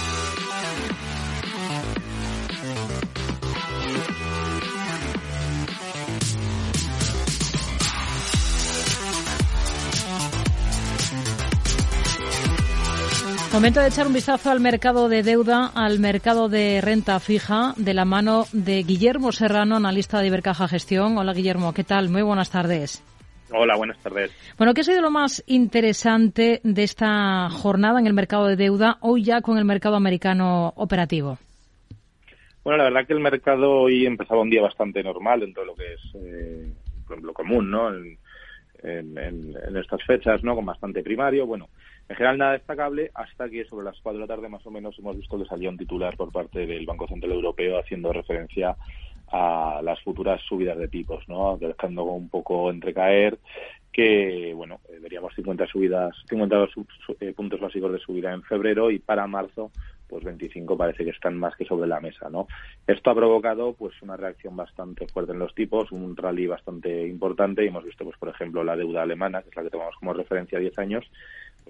[13.53, 17.93] Momento de echar un vistazo al mercado de deuda, al mercado de renta fija, de
[17.93, 21.17] la mano de Guillermo Serrano, analista de Ibercaja Gestión.
[21.17, 22.07] Hola Guillermo, ¿qué tal?
[22.07, 23.03] Muy buenas tardes.
[23.51, 24.31] Hola, buenas tardes.
[24.57, 28.97] Bueno, ¿qué ha sido lo más interesante de esta jornada en el mercado de deuda,
[29.01, 31.37] hoy ya con el mercado americano operativo?
[32.63, 35.75] Bueno, la verdad que el mercado hoy empezaba un día bastante normal dentro de lo
[35.75, 36.73] que es eh,
[37.21, 37.89] lo común, ¿no?
[38.83, 40.55] En, en, en, estas fechas, ¿no?
[40.55, 41.45] Con bastante primario.
[41.45, 41.69] Bueno,
[42.09, 44.97] en general nada destacable hasta que sobre las 4 de la tarde más o menos
[44.97, 48.75] hemos visto que salía un titular por parte del Banco Central Europeo haciendo referencia
[49.31, 51.57] a las futuras subidas de tipos, ¿no?
[51.57, 53.37] Dejando un poco entrecaer
[53.91, 56.67] que, bueno, veríamos 50 subidas, 50
[57.19, 59.71] eh, puntos básicos de subida en febrero y para marzo
[60.11, 62.47] pues 25 parece que están más que sobre la mesa, ¿no?
[62.85, 67.63] Esto ha provocado pues una reacción bastante fuerte en los tipos, un rally bastante importante
[67.63, 70.13] y hemos visto pues por ejemplo la deuda alemana, que es la que tomamos como
[70.13, 71.09] referencia a 10 años,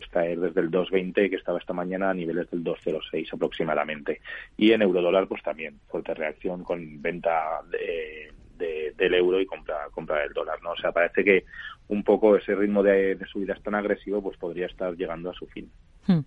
[0.02, 4.22] está desde el 2.20 que estaba esta mañana a niveles del 2.06 aproximadamente.
[4.58, 10.22] Y en eurodólar pues también fuerte reacción con venta de, del euro y compra, compra
[10.22, 10.72] del dólar, ¿no?
[10.72, 11.46] O sea, parece que
[11.90, 15.46] un poco ese ritmo de, de subidas tan agresivo pues podría estar llegando a su
[15.46, 15.72] fin.
[16.08, 16.22] Hmm.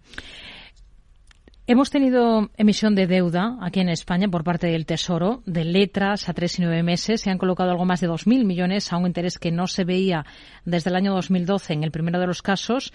[1.66, 6.34] Hemos tenido emisión de deuda aquí en España por parte del Tesoro, de letras a
[6.34, 7.22] tres y nueve meses.
[7.22, 10.26] Se han colocado algo más de 2.000 millones a un interés que no se veía
[10.66, 12.92] desde el año 2012 en el primero de los casos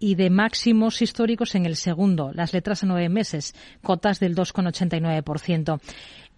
[0.00, 3.54] y de máximos históricos en el segundo, las letras a nueve meses,
[3.84, 5.80] cotas del 2,89%.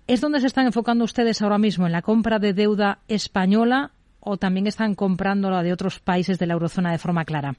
[0.06, 4.36] ¿Es donde se están enfocando ustedes ahora mismo, en la compra de deuda española o
[4.36, 7.56] también están comprando la de otros países de la eurozona de forma clara?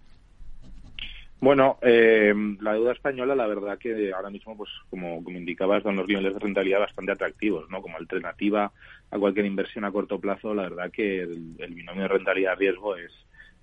[1.42, 5.96] Bueno, eh, la deuda española, la verdad que ahora mismo, pues como, como indicabas, dan
[5.96, 7.82] unos niveles de rentabilidad bastante atractivos, ¿no?
[7.82, 8.72] Como alternativa
[9.10, 13.12] a cualquier inversión a corto plazo, la verdad que el, el binomio de rentabilidad-riesgo es,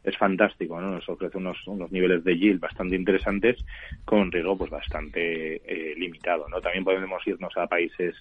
[0.03, 0.91] es fantástico, ¿no?
[0.91, 3.64] Nos ofrece unos, unos niveles de yield bastante interesantes
[4.05, 6.61] con un riesgo pues bastante eh, limitado, ¿no?
[6.61, 8.17] También podemos irnos a países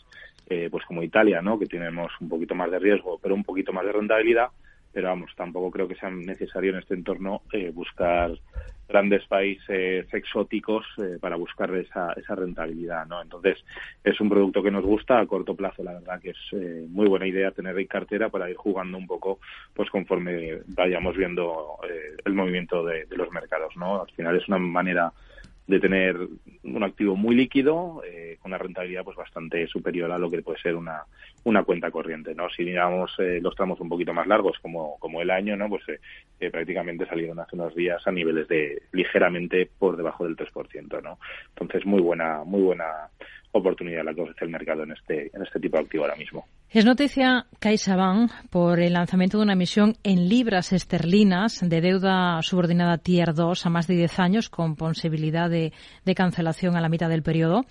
[0.46, 1.58] eh, pues como Italia, ¿no?
[1.58, 4.50] Que tenemos un poquito más de riesgo, pero un poquito más de rentabilidad,
[4.92, 8.32] pero vamos, tampoco creo que sea necesario en este entorno eh, buscar
[8.88, 13.22] grandes países exóticos eh, para buscar esa, esa rentabilidad, ¿no?
[13.22, 13.58] Entonces,
[14.04, 17.08] es un producto que nos gusta a corto plazo, la verdad que es eh, muy
[17.08, 19.40] buena idea tener en cartera para ir jugando un poco,
[19.74, 24.02] pues conforme vayamos viendo eh, el movimiento de, de, los mercados, ¿no?
[24.02, 25.12] Al final es una manera
[25.68, 26.18] de tener
[26.64, 30.60] un activo muy líquido eh, con una rentabilidad pues bastante superior a lo que puede
[30.60, 31.04] ser una,
[31.44, 35.22] una cuenta corriente no si miramos eh, los tramos un poquito más largos como, como
[35.22, 36.00] el año no pues eh,
[36.40, 41.20] eh prácticamente salieron hace unos días a niveles de ligeramente por debajo del 3% no
[41.50, 43.10] entonces muy buena muy buena
[43.58, 46.46] oportunidad la que ofrece el mercado en este, en este tipo de activo ahora mismo.
[46.70, 52.98] Es noticia CaixaBank por el lanzamiento de una emisión en libras esterlinas de deuda subordinada
[52.98, 55.74] Tier 2 a más de 10 años con posibilidad de,
[56.06, 57.66] de cancelación a la mitad del periodo.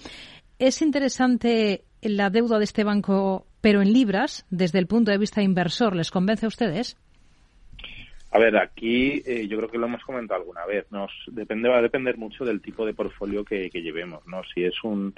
[0.58, 5.42] Es interesante la deuda de este banco, pero en libras, desde el punto de vista
[5.42, 5.94] inversor.
[5.94, 6.96] ¿Les convence a ustedes?
[8.36, 10.86] A ver, aquí eh, yo creo que lo hemos comentado alguna vez.
[10.90, 14.42] Nos depende va a depender mucho del tipo de portfolio que, que llevemos, ¿no?
[14.54, 15.14] Si es un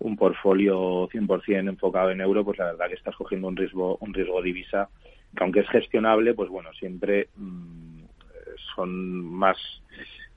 [0.00, 4.14] un portfolio 100% enfocado en euro, pues la verdad que estás cogiendo un riesgo, un
[4.14, 4.88] riesgo divisa
[5.36, 8.04] que aunque es gestionable, pues bueno, siempre mm,
[8.74, 9.56] son más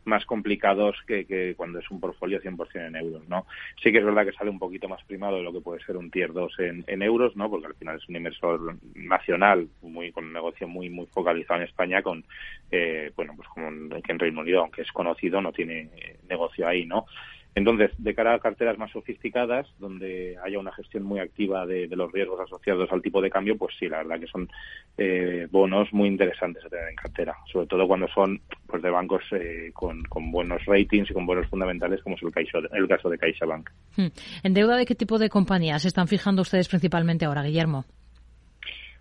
[0.04, 3.46] más complicados que, que, cuando es un portfolio 100% en euros, ¿no?
[3.84, 5.96] Sí que es verdad que sale un poquito más primado de lo que puede ser
[5.96, 7.52] un tier 2 en, en euros, ¿no?
[7.52, 11.68] Porque al final es un inversor nacional, muy con un negocio muy muy focalizado en
[11.68, 12.26] España, con,
[12.72, 13.70] eh, bueno, pues como
[14.02, 15.90] que en Reino Unido, aunque es conocido, no tiene
[16.28, 17.06] negocio ahí, ¿no?
[17.54, 22.12] Entonces, de cara a carteras más sofisticadas, donde haya una gestión muy activa de, los
[22.12, 24.50] riesgos asociados al tipo de cambio, pues sí, la verdad que son
[24.98, 29.24] eh, bonos muy interesantes a tener en cartera, sobre todo cuando son pues de bancos
[29.32, 33.70] eh, con, buenos ratings y con buenos fundamentales, como es el, el caso de CaixaBank.
[33.98, 34.08] Hmm.
[34.44, 37.84] ¿En deuda de qué tipo de compañías se están fijando ustedes principalmente ahora, Guillermo?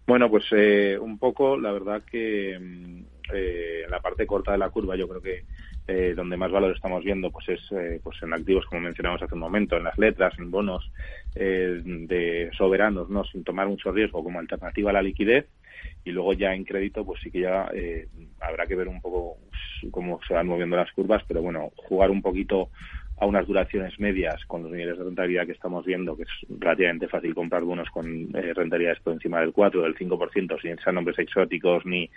[0.08, 4.70] Bueno, pues eh, un poco, la verdad que mm, en la parte corta de la
[4.70, 5.44] curva yo creo que
[5.88, 9.34] eh, donde más valor estamos viendo pues es eh, pues en activos como mencionamos hace
[9.34, 10.88] un momento en las letras en bonos
[11.34, 15.46] eh, de soberanos no sin tomar mucho riesgo como alternativa a la liquidez.
[16.04, 17.70] Y luego ya en crédito pues sí que ya
[18.40, 19.38] habrá que ver un poco
[19.90, 22.70] cómo se van moviendo las curvas pero bueno jugar un poquito
[23.18, 26.28] a unas duraciones medias con los niveles de rentabilidad que estamos viendo, que es
[26.58, 31.18] relativamente fácil comprar bonos con rentabilidades por encima del 4, del 5%, sin ser nombres
[31.18, 32.08] exóticos ni,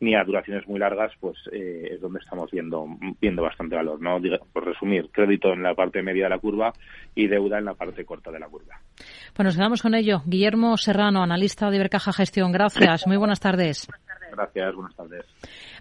[0.00, 2.86] ni a duraciones muy largas, pues eh, es donde estamos viendo,
[3.20, 4.00] viendo bastante valor.
[4.00, 4.20] ¿no?
[4.52, 6.72] Por resumir, crédito en la parte media de la curva
[7.14, 8.78] y deuda en la parte corta de la curva.
[9.34, 10.22] Pues nos quedamos con ello.
[10.26, 12.52] Guillermo Serrano, analista de Ibercaja Gestión.
[12.52, 13.06] Gracias.
[13.06, 13.88] Muy buenas tardes.
[14.32, 15.24] Gracias, buenas tardes.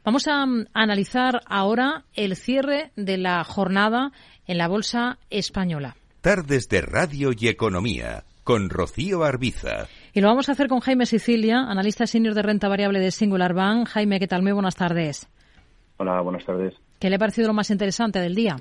[0.03, 4.11] Vamos a analizar ahora el cierre de la jornada
[4.47, 5.95] en la Bolsa Española.
[6.21, 9.87] Tardes de Radio y Economía con Rocío Arbiza.
[10.15, 13.55] Y lo vamos a hacer con Jaime Sicilia, analista senior de renta variable de Singular
[13.55, 13.87] Bank.
[13.87, 14.43] Jaime, ¿qué tal?
[14.43, 15.27] Muy buenas tardes.
[15.97, 16.75] Hola, buenas tardes.
[16.99, 18.57] ¿Qué le ha parecido lo más interesante del día?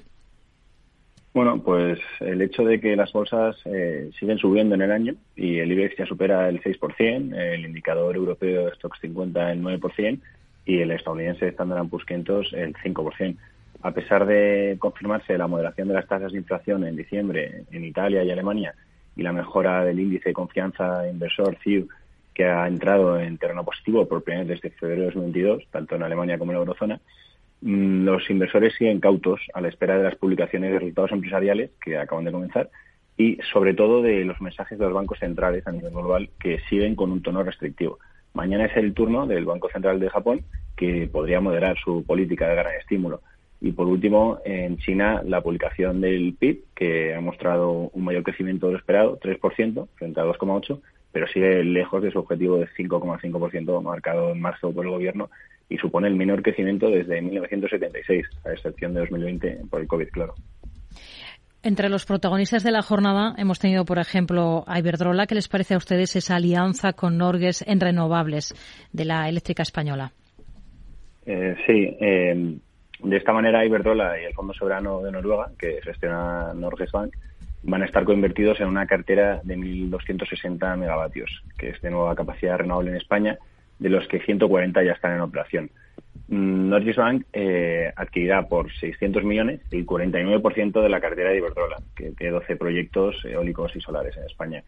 [1.35, 5.59] Bueno, pues el hecho de que las bolsas eh, siguen subiendo en el año y
[5.59, 10.21] el IBEX ya supera el 6%, el indicador europeo de Stocks 50 el 9%
[10.65, 13.37] y el estadounidense Standard Poor's 500 el 5%.
[13.83, 18.25] A pesar de confirmarse la moderación de las tasas de inflación en diciembre en Italia
[18.25, 18.75] y Alemania
[19.17, 21.89] y la mejora del índice de confianza inversor CIU
[22.35, 26.03] que ha entrado en terreno positivo por primera vez desde febrero de 2022, tanto en
[26.03, 27.01] Alemania como en la eurozona,
[27.61, 31.99] mm, los inversores siguen cautos a la espera de las publicaciones de resultados empresariales que
[31.99, 32.71] acaban de comenzar
[33.17, 36.97] y sobre todo de los mensajes de los bancos centrales a nivel global que siguen
[36.97, 37.99] con un tono restrictivo.
[38.33, 40.41] Mañana es el turno del Banco Central de Japón
[40.75, 43.21] que podría moderar su política de gran estímulo
[43.65, 48.67] y por último, en China, la publicación del PIB, que ha mostrado un mayor crecimiento
[48.67, 50.81] de lo esperado, 3%, frente a 2,8%,
[51.13, 55.31] pero sigue lejos de su objetivo de 5,5% marcado en marzo por el gobierno
[55.69, 60.35] y supone el menor crecimiento desde 1976, a excepción de 2020 por el COVID, claro.
[61.63, 65.29] Entre los protagonistas de la jornada hemos tenido, por ejemplo, a Iberdrola.
[65.29, 68.57] ¿Qué les parece a ustedes esa alianza con Norges en renovables
[68.93, 70.11] de la eléctrica española?
[71.25, 72.57] Eh, sí, eh,
[73.03, 77.15] de esta manera, Iberdrola y el Fondo Soberano de Noruega, que gestiona Norges Bank,
[77.65, 82.59] van a estar coinvertidos en una cartera de 1.260 megavatios, que es de nueva capacidad
[82.59, 83.39] renovable en España,
[83.79, 85.71] de los que 140 ya están en operación.
[86.29, 91.79] Mm, Norges Bank eh, adquirirá por 600 millones el 49% de la cartera de Iberdrola,
[91.97, 94.63] que tiene 12 proyectos eólicos y solares en España.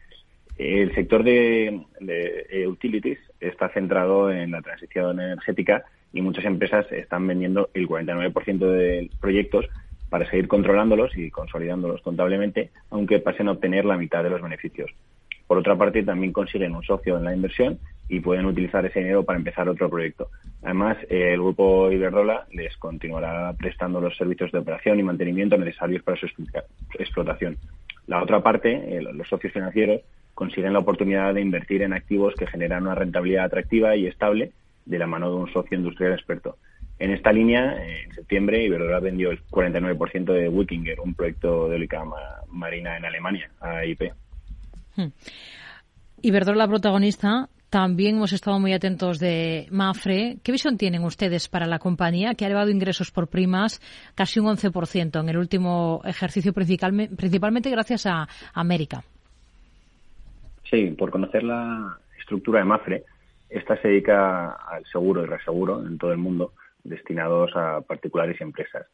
[0.56, 7.26] El sector de, de utilities está centrado en la transición energética y muchas empresas están
[7.26, 9.66] vendiendo el 49% de proyectos
[10.08, 14.90] para seguir controlándolos y consolidándolos contablemente, aunque pasen a obtener la mitad de los beneficios.
[15.48, 19.24] Por otra parte, también consiguen un socio en la inversión y pueden utilizar ese dinero
[19.24, 20.28] para empezar otro proyecto.
[20.62, 26.16] Además, el grupo Iberdrola les continuará prestando los servicios de operación y mantenimiento necesarios para
[26.16, 26.26] su
[26.98, 27.58] explotación.
[28.06, 30.00] La otra parte, los socios financieros,
[30.32, 34.52] consiguen la oportunidad de invertir en activos que generan una rentabilidad atractiva y estable
[34.84, 36.56] de la mano de un socio industrial experto.
[36.98, 42.04] En esta línea, en septiembre, Iberdrola vendió el 49% de Wikinger, un proyecto de eólica
[42.48, 44.12] marina en Alemania, a IP.
[44.96, 45.08] Hmm.
[46.22, 50.36] Iberdrola protagonista También hemos estado muy atentos de Mafre.
[50.44, 53.80] ¿Qué visión tienen ustedes para la compañía que ha elevado ingresos por primas
[54.14, 59.02] casi un 11% en el último ejercicio, principalmente gracias a América?
[60.70, 63.04] Sí, por conocer la estructura de Mafre,
[63.54, 66.52] esta se dedica al seguro y reseguro en todo el mundo
[66.82, 68.86] destinados a particulares y empresas.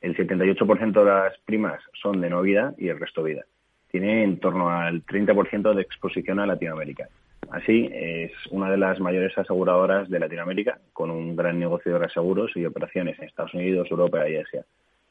[0.00, 3.44] El 78% de las primas son de no vida y el resto vida.
[3.90, 7.08] Tiene en torno al 30% de exposición a Latinoamérica.
[7.50, 12.56] Así, es una de las mayores aseguradoras de Latinoamérica, con un gran negocio de reaseguros
[12.56, 14.64] y operaciones en Estados Unidos, Europa y Asia.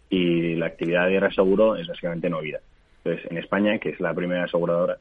[0.10, 2.60] Y la actividad de reaseguro es básicamente no vida.
[3.04, 4.98] Entonces, en España, que es la primera aseguradora,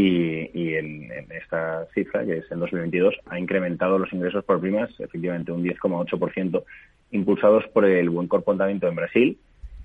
[0.00, 5.50] y, en, esta cifra, que es en 2022, ha incrementado los ingresos por primas efectivamente
[5.50, 6.62] un 10,8%,
[7.10, 9.38] impulsados por el buen comportamiento en Brasil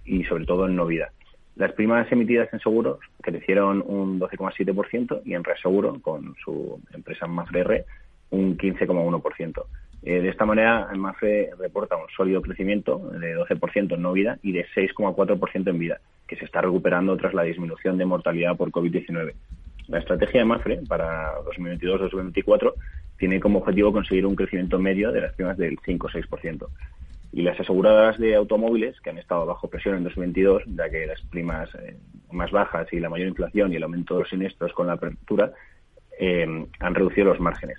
[0.06, 1.12] y sobre todo en Novida.
[1.56, 7.86] Las primas emitidas en seguros crecieron un 12,7% y en reaseguro, con su empresa Mafre
[8.30, 9.64] un 15,1%.
[10.04, 14.52] Eh, de esta manera, Mafre reporta un sólido crecimiento de 12% en no vida y
[14.52, 19.34] de 6,4% en vida, que se está recuperando tras la disminución de mortalidad por COVID-19.
[19.94, 22.74] La estrategia de Mafre para 2022-2024
[23.20, 26.68] tiene como objetivo conseguir un crecimiento medio de las primas del 5-6%.
[27.32, 31.22] Y las aseguradoras de automóviles, que han estado bajo presión en 2022, ya que las
[31.22, 31.96] primas eh,
[32.32, 35.52] más bajas y la mayor inflación y el aumento de los siniestros con la apertura,
[36.20, 37.78] eh, han reducido los márgenes.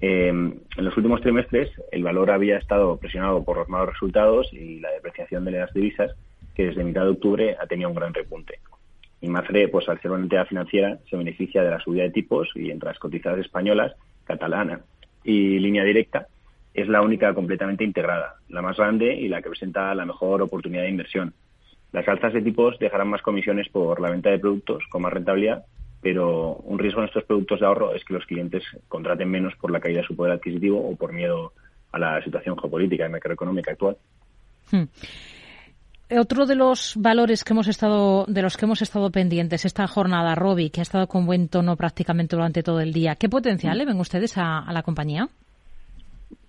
[0.00, 4.80] Eh, en los últimos trimestres, el valor había estado presionado por los malos resultados y
[4.80, 6.16] la depreciación de las divisas,
[6.54, 8.60] que desde mitad de octubre ha tenido un gran repunte.
[9.20, 12.48] Y Mafre, pues al ser una entidad financiera, se beneficia de la subida de tipos
[12.54, 13.94] y entre las cotizadas españolas,
[14.24, 14.80] catalana
[15.24, 16.26] y línea directa,
[16.72, 20.82] es la única completamente integrada, la más grande y la que presenta la mejor oportunidad
[20.82, 21.34] de inversión.
[21.92, 25.64] Las alzas de tipos dejarán más comisiones por la venta de productos con más rentabilidad,
[26.00, 29.70] pero un riesgo en estos productos de ahorro es que los clientes contraten menos por
[29.70, 31.52] la caída de su poder adquisitivo o por miedo
[31.92, 33.96] a la situación geopolítica y macroeconómica actual.
[34.70, 34.84] Hmm.
[36.18, 40.34] Otro de los valores que hemos estado, de los que hemos estado pendientes esta jornada,
[40.34, 43.14] Robi, que ha estado con buen tono prácticamente durante todo el día.
[43.14, 45.28] ¿Qué potencial le ven ustedes a, la compañía?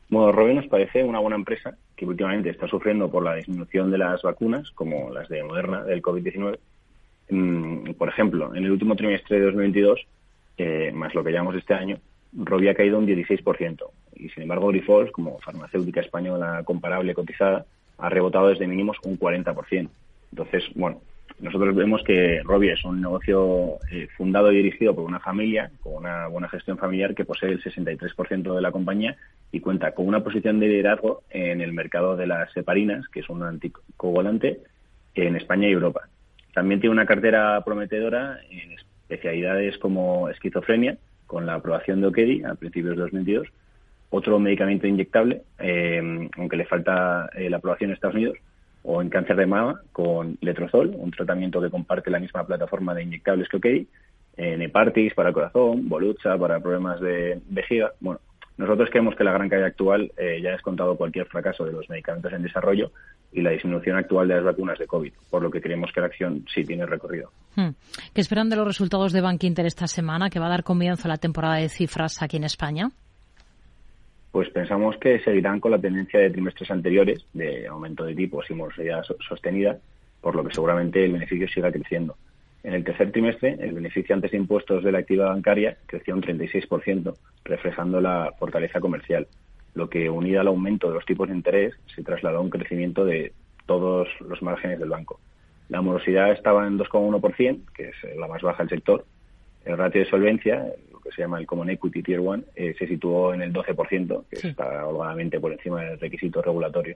[0.09, 3.99] Bueno, Robi nos parece una buena empresa que últimamente está sufriendo por la disminución de
[3.99, 6.57] las vacunas, como las de Moderna del COVID-19.
[7.29, 9.99] Mm, por ejemplo, en el último trimestre de 2022,
[10.57, 11.97] eh, más lo que llevamos este año,
[12.33, 13.91] Robi ha caído un 16%.
[14.15, 17.63] Y sin embargo, Grifols, como farmacéutica española comparable cotizada,
[18.01, 19.89] ha rebotado desde mínimos un 40%.
[20.31, 21.01] Entonces, bueno,
[21.39, 25.93] nosotros vemos que Robi es un negocio eh, fundado y dirigido por una familia, con
[25.93, 29.17] una buena gestión familiar que posee el 63% de la compañía
[29.51, 33.29] y cuenta con una posición de liderazgo en el mercado de las separinas, que es
[33.29, 34.59] un anticoagulante,
[35.15, 36.07] en España y Europa.
[36.53, 40.97] También tiene una cartera prometedora en especialidades como esquizofrenia,
[41.27, 43.47] con la aprobación de Okedi a principios de 2022,
[44.11, 48.37] otro medicamento inyectable, eh, aunque le falta eh, la aprobación en Estados Unidos,
[48.83, 53.03] o en cáncer de mama con letrozol, un tratamiento que comparte la misma plataforma de
[53.03, 53.87] inyectables que OKI,
[54.37, 57.91] en Hepartis para el corazón, Volucha para problemas de vejiga.
[57.99, 58.19] Bueno,
[58.57, 61.89] nosotros creemos que la gran caída actual eh, ya ha descontado cualquier fracaso de los
[61.89, 62.91] medicamentos en desarrollo
[63.31, 66.07] y la disminución actual de las vacunas de COVID, por lo que creemos que la
[66.07, 67.31] acción sí tiene recorrido.
[67.55, 67.69] Hmm.
[68.13, 71.07] ¿Qué esperan de los resultados de Bank Inter esta semana, que va a dar comienzo
[71.07, 72.89] a la temporada de cifras aquí en España?
[74.31, 78.53] Pues pensamos que seguirán con la tendencia de trimestres anteriores de aumento de tipos y
[78.53, 79.77] morosidad sostenida,
[80.21, 82.15] por lo que seguramente el beneficio siga creciendo.
[82.63, 86.21] En el tercer trimestre, el beneficio antes de impuestos de la actividad bancaria creció un
[86.21, 89.27] 36%, reflejando la fortaleza comercial,
[89.73, 93.03] lo que, unido al aumento de los tipos de interés, se trasladó a un crecimiento
[93.03, 93.33] de
[93.65, 95.19] todos los márgenes del banco.
[95.69, 99.05] La morosidad estaba en 2,1%, que es la más baja del sector.
[99.65, 100.65] El ratio de solvencia,
[101.11, 104.47] que se llama el Common Equity Tier 1, eh, se situó en el 12%, que
[104.47, 106.95] está holgadamente por encima del requisito regulatorio.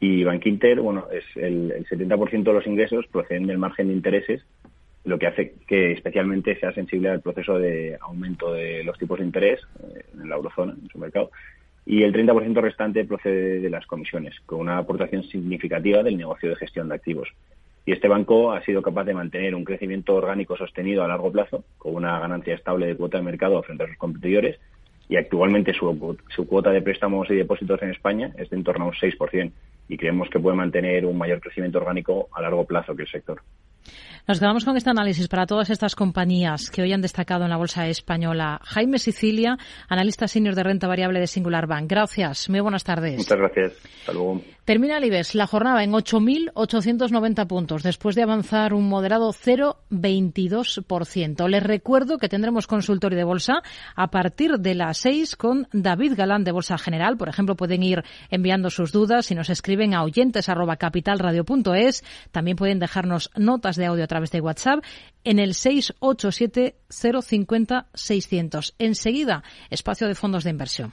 [0.00, 4.42] Y Bankinter, bueno, es el, 70% de los ingresos proceden del margen de intereses,
[5.04, 9.24] lo que hace que especialmente sea sensible al proceso de aumento de los tipos de
[9.24, 11.30] interés eh, en la eurozona, en su mercado.
[11.86, 16.56] Y el 30% restante procede de las comisiones, con una aportación significativa del negocio de
[16.56, 17.28] gestión de activos.
[17.86, 21.64] Y este banco ha sido capaz de mantener un crecimiento orgánico sostenido a largo plazo,
[21.78, 24.58] con una ganancia estable de cuota de mercado frente a sus competidores,
[25.08, 28.84] y actualmente su, su cuota de préstamos y depósitos en España es de en torno
[28.84, 29.52] a un 6%,
[29.88, 33.40] y creemos que puede mantener un mayor crecimiento orgánico a largo plazo que el sector.
[34.26, 37.56] Nos quedamos con este análisis para todas estas compañías que hoy han destacado en la
[37.56, 38.60] bolsa española.
[38.62, 39.56] Jaime Sicilia,
[39.88, 41.88] analista senior de renta variable de Singular Bank.
[41.88, 42.50] Gracias.
[42.50, 43.16] Muy buenas tardes.
[43.16, 43.72] Muchas gracias.
[44.00, 44.42] Hasta luego.
[44.68, 51.48] Termina el IBEX la jornada en 8.890 puntos, después de avanzar un moderado 0,22%.
[51.48, 53.62] Les recuerdo que tendremos consultorio de bolsa
[53.96, 57.16] a partir de las 6 con David Galán de Bolsa General.
[57.16, 62.04] Por ejemplo, pueden ir enviando sus dudas y nos escriben a oyentes.capitalradio.es.
[62.30, 64.84] También pueden dejarnos notas de audio a través de WhatsApp
[65.24, 68.74] en el 687 050 600.
[68.78, 70.92] Enseguida, espacio de fondos de inversión.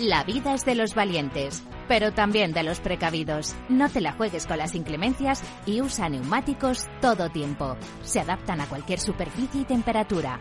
[0.00, 3.56] La vida es de los valientes, pero también de los precavidos.
[3.70, 7.78] No te la juegues con las inclemencias y usa neumáticos todo tiempo.
[8.02, 10.38] Se adaptan a cualquier superficie y temperatura.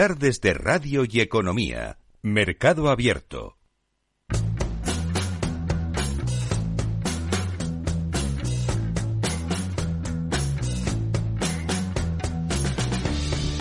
[0.00, 1.98] Tardes de Radio y Economía.
[2.22, 3.59] Mercado Abierto.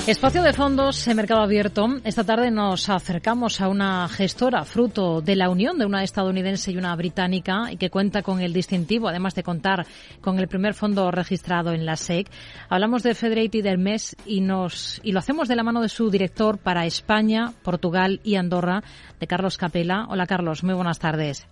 [0.09, 1.85] Espacio de fondos en mercado abierto.
[2.03, 6.77] Esta tarde nos acercamos a una gestora fruto de la unión de una estadounidense y
[6.77, 9.85] una británica y que cuenta con el distintivo, además de contar
[10.19, 12.27] con el primer fondo registrado en la SEC.
[12.69, 16.57] Hablamos de Federated Hermes y nos y lo hacemos de la mano de su director
[16.57, 18.81] para España, Portugal y Andorra,
[19.19, 20.07] de Carlos Capela.
[20.09, 21.47] Hola Carlos, muy buenas tardes.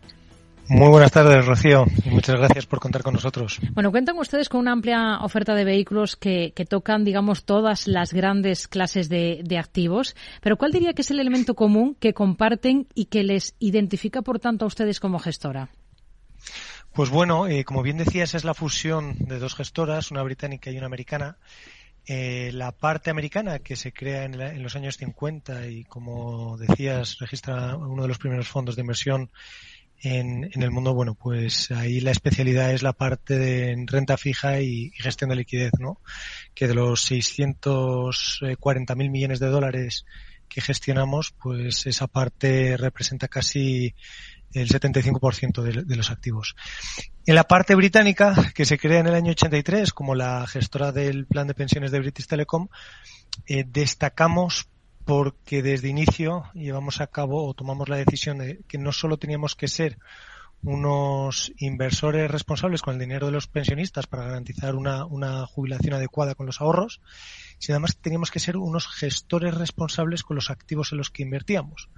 [0.69, 3.59] Muy buenas tardes, Rocío, y muchas gracias por contar con nosotros.
[3.71, 8.67] Bueno, cuentan ustedes con una amplia oferta de vehículos que, tocan, digamos, todas las grandes
[8.67, 13.23] clases de, activos, pero ¿cuál diría que es el elemento común que comparten y que
[13.23, 15.69] les identifica, por tanto, a ustedes como gestora?
[16.93, 20.77] Pues bueno, eh, como bien decías, es la fusión de dos gestoras, una británica y
[20.77, 21.37] una americana.
[22.05, 27.17] Eh, la parte americana que se crea en, en, los años 50 y como decías
[27.19, 29.29] registra uno de los primeros fondos de inversión
[30.01, 34.61] en, en, el mundo, bueno, pues ahí la especialidad es la parte de renta fija
[34.61, 36.01] y, gestión de liquidez, ¿no?
[36.53, 40.05] Que de los 640 mil millones de dólares
[40.47, 43.95] que gestionamos, pues esa parte representa casi
[44.53, 46.55] el 75% de, de, los activos.
[47.25, 51.25] En la parte británica, que se crea en el año 83 como la gestora del
[51.25, 52.69] plan de pensiones de British Telecom,
[53.45, 54.69] eh, destacamos
[55.07, 59.55] porque desde inicio llevamos a cabo o tomamos la decisión de que no solo teníamos
[59.55, 59.97] que ser
[60.63, 66.35] unos inversores responsables con el dinero de los pensionistas para garantizar una, una jubilación adecuada
[66.35, 66.99] con los ahorros,
[67.57, 71.89] sino además teníamos que ser unos gestores responsables con los activos en los que invertíamos.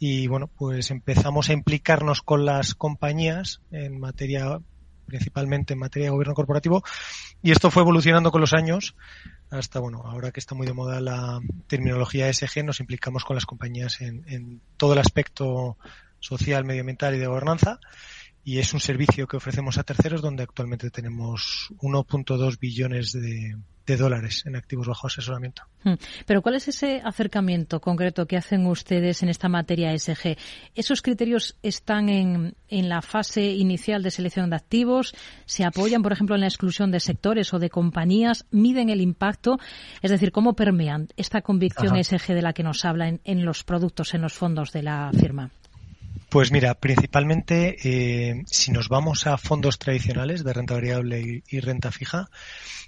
[0.00, 4.60] Y bueno, pues empezamos a implicarnos con las compañías en materia,
[5.10, 6.82] principalmente en materia de gobierno corporativo,
[7.42, 8.94] y esto fue evolucionando con los años
[9.50, 13.44] hasta, bueno, ahora que está muy de moda la terminología ESG, nos implicamos con las
[13.44, 15.76] compañías en, en todo el aspecto
[16.20, 17.80] social, medioambiental y de gobernanza.
[18.42, 23.56] Y es un servicio que ofrecemos a terceros donde actualmente tenemos 1.2 billones de,
[23.86, 25.62] de dólares en activos bajo asesoramiento.
[25.82, 25.94] Hmm.
[26.26, 30.36] Pero ¿cuál es ese acercamiento concreto que hacen ustedes en esta materia SG?
[30.74, 35.14] ¿Esos criterios están en, en la fase inicial de selección de activos?
[35.46, 38.46] ¿Se apoyan, por ejemplo, en la exclusión de sectores o de compañías?
[38.50, 39.58] ¿Miden el impacto?
[40.02, 43.64] Es decir, ¿cómo permean esta convicción SG de la que nos habla en, en los
[43.64, 45.50] productos, en los fondos de la firma?
[46.30, 51.90] Pues mira, principalmente eh, si nos vamos a fondos tradicionales de renta variable y, renta
[51.90, 52.30] fija,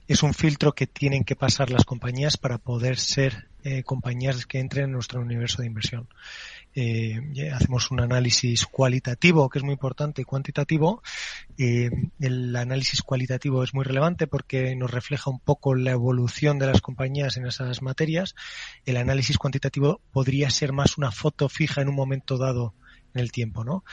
[0.07, 4.61] es un filtro que tienen que pasar las compañías para poder ser eh, compañías que
[4.61, 6.09] entren en nuestro universo de inversión.
[6.77, 7.21] Eh,
[7.53, 11.03] hacemos un análisis cualitativo, que es muy importante, y cuantitativo.
[11.59, 16.81] El análisis cualitativo es muy relevante porque nos refleja un poco la evolución de las
[16.81, 18.37] compañías en esas materias.
[18.87, 22.75] El análisis cuantitativo podría ser más una foto fija en un momento dado
[23.15, 23.85] en el tiempo, ¿no?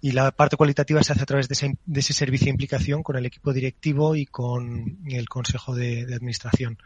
[0.00, 3.02] Y la parte cualitativa se hace a través de ese, de ese servicio de implicación
[3.02, 6.78] con el equipo directivo y con el consejo de, administración.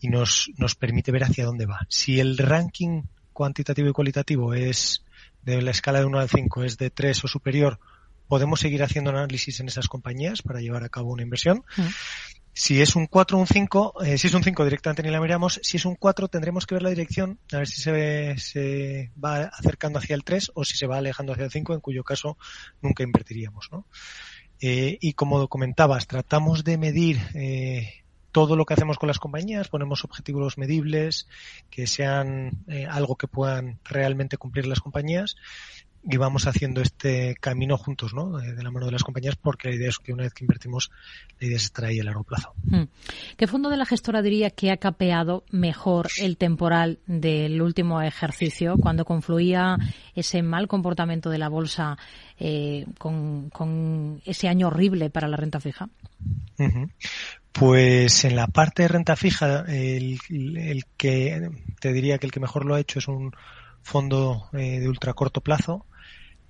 [0.00, 1.86] Y nos, nos permite ver hacia dónde va.
[1.88, 3.02] Si el ranking
[3.32, 5.04] cuantitativo y cualitativo es
[5.42, 7.78] de la escala de 1 al 5 es de 3 o superior,
[8.30, 11.64] podemos seguir haciendo análisis en esas compañías para llevar a cabo una inversión.
[12.62, 15.18] Si es un 4 o un 5, eh, si es un 5 directamente ni la
[15.18, 19.44] miramos, si es un 4 tendremos que ver la dirección, a ver si se, va
[19.44, 22.36] acercando hacia el 3 o si se va alejando hacia el 5, en cuyo caso
[22.82, 23.70] nunca invertiríamos.
[23.72, 23.86] ¿no?
[24.60, 27.94] Eh, y como comentabas, tratamos de medir eh,
[28.30, 31.28] todo lo que hacemos con las compañías, ponemos objetivos medibles
[31.70, 35.36] que sean algo que puedan realmente cumplir las compañías
[36.02, 38.38] y vamos haciendo este camino juntos, ¿no?
[38.38, 40.90] De, la mano de las compañías, porque la idea es que una vez que invertimos,
[41.38, 42.54] la idea es estar ahí a largo plazo.
[42.64, 42.84] Hmm.
[43.36, 48.76] ¿Qué fondo de la gestora diría que ha capeado mejor el temporal del último ejercicio,
[48.78, 49.76] cuando confluía
[50.14, 51.98] ese mal comportamiento de la bolsa
[52.38, 55.88] eh, con, ese año horrible para la renta fija?
[57.52, 62.40] Pues en la parte de renta fija, el, el que te diría que el que
[62.40, 63.32] mejor lo ha hecho es un
[63.82, 65.86] fondo eh, de ultra corto plazo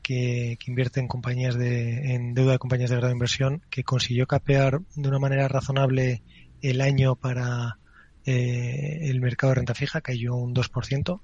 [0.03, 4.27] que, invierte en compañías de, en deuda de compañías de grado de inversión, que consiguió
[4.27, 6.23] capear de una manera razonable
[6.63, 7.79] el año para
[8.25, 11.21] eh, el mercado de renta fija, cayó un 2%,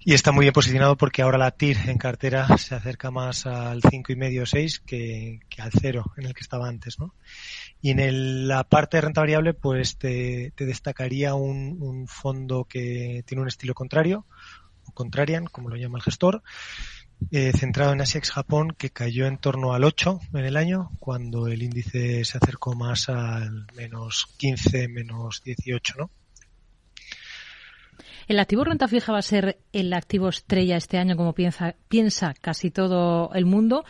[0.00, 3.82] y está muy bien posicionado porque ahora la TIR en cartera se acerca más al
[3.82, 7.14] 5,5 o 6 que, que al cero en el que estaba antes, ¿no?
[7.80, 13.22] Y en el, la parte de renta variable, pues te, te destacaría un fondo que
[13.26, 14.26] tiene un estilo contrario,
[14.88, 16.42] o contrarian, como lo llama el gestor,
[17.30, 21.46] eh, centrado en ASIAX Japón, que cayó en torno al 8 en el año, cuando
[21.46, 26.10] el índice se acercó más al menos 15, menos 18, ¿no?
[28.28, 32.34] ¿El activo renta fija va a ser el activo estrella este año, como piensa, piensa
[32.38, 33.84] casi todo el mundo?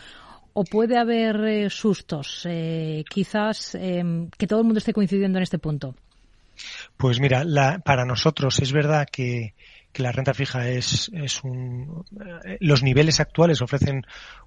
[0.53, 2.45] ¿O puede haber eh, sustos?
[2.49, 5.93] Eh, quizás em, que todo el mundo esté coincidiendo en este punto.
[6.97, 9.53] Pues mira, la, para nosotros es verdad que
[9.91, 12.05] que la renta fija es, es un,
[12.45, 14.05] eh, los niveles actuales ofrecen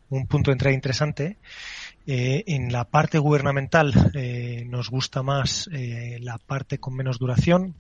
[0.09, 1.39] un punto de entrada interesante.
[2.07, 7.75] Eh, en la parte gubernamental eh, nos gusta más la parte con menos duración,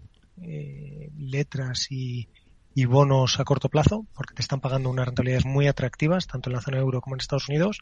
[1.18, 2.28] letras y,
[2.74, 6.56] y, bonos a corto plazo, porque te están pagando unas rentabilidades muy atractivas, tanto en
[6.56, 7.80] la zona euro como en Estados Unidos.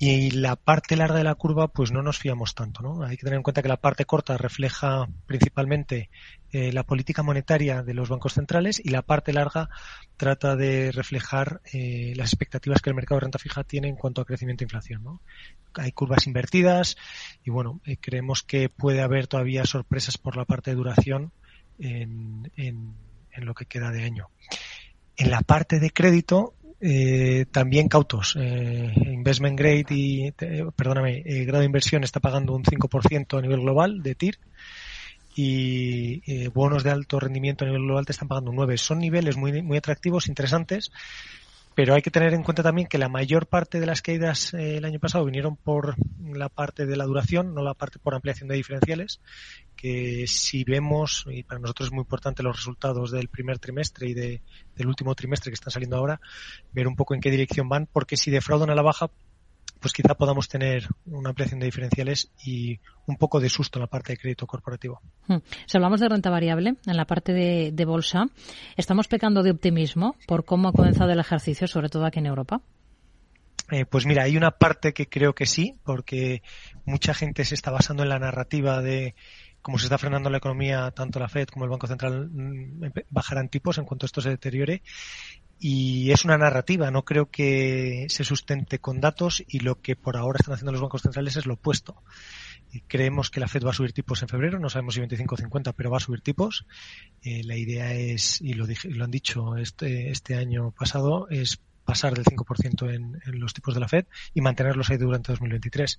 [0.00, 3.02] Y la parte larga de la curva, pues no nos fiamos tanto, ¿no?
[3.02, 6.08] Hay que tener en cuenta que la parte corta refleja principalmente
[6.52, 9.68] eh, la política monetaria de los bancos centrales y la parte larga
[10.16, 14.22] trata de reflejar eh, las expectativas que el mercado de renta fija tiene en cuanto
[14.22, 15.20] a crecimiento e inflación, ¿no?
[15.74, 16.96] Hay curvas invertidas
[17.44, 21.32] y bueno, eh, creemos que puede haber todavía sorpresas por la parte de duración
[21.78, 22.94] en, en,
[23.36, 24.30] lo que queda de año.
[25.16, 28.36] En la parte de crédito, eh, también cautos.
[28.38, 33.60] Eh, investment grade y, perdóname, eh, grado de inversión está pagando un 5% a nivel
[33.60, 34.38] global de TIR
[35.40, 38.76] y eh, bonos de alto rendimiento a nivel global te están pagando un 9.
[38.76, 40.90] Son niveles muy, muy atractivos, interesantes,
[41.76, 44.84] pero hay que tener en cuenta también que la mayor parte de las caídas el
[44.84, 48.56] año pasado vinieron por la parte de la duración, no la parte por ampliación de
[48.56, 49.20] diferenciales,
[49.76, 54.14] que si vemos, y para nosotros es muy importante los resultados del primer trimestre y
[54.14, 54.42] de,
[54.74, 56.20] del último trimestre que están saliendo ahora,
[56.72, 59.08] ver un poco en qué dirección van, porque si defraudan a la baja,
[59.80, 63.86] pues quizá podamos tener una ampliación de diferenciales y un poco de susto en la
[63.86, 65.00] parte de crédito corporativo.
[65.26, 65.38] Hmm.
[65.66, 68.26] Si hablamos de renta variable, en la parte de, de bolsa,
[68.76, 72.60] ¿estamos pecando de optimismo por cómo ha comenzado el ejercicio, sobre todo aquí en Europa?
[73.70, 76.42] Eh, pues mira, hay una parte que creo que sí, porque
[76.86, 79.14] mucha gente se está basando en la narrativa de
[79.60, 83.48] como se está frenando la economía, tanto la Fed como el Banco Central mm, bajarán
[83.48, 84.82] tipos en cuanto esto se deteriore.
[85.58, 90.16] Y es una narrativa, no creo que se sustente con datos y lo que por
[90.16, 92.02] ahora están haciendo los bancos centrales es lo opuesto.
[92.86, 95.38] creemos que la Fed va a subir tipos en febrero, no sabemos si 25 o
[95.38, 96.64] 50, pero va a subir tipos.
[97.22, 102.14] Eh, la idea es, y lo, lo han dicho este, este año pasado, es pasar
[102.14, 104.04] del 5% en, en, los tipos de la Fed
[104.34, 105.98] y mantenerlos ahí durante 2023.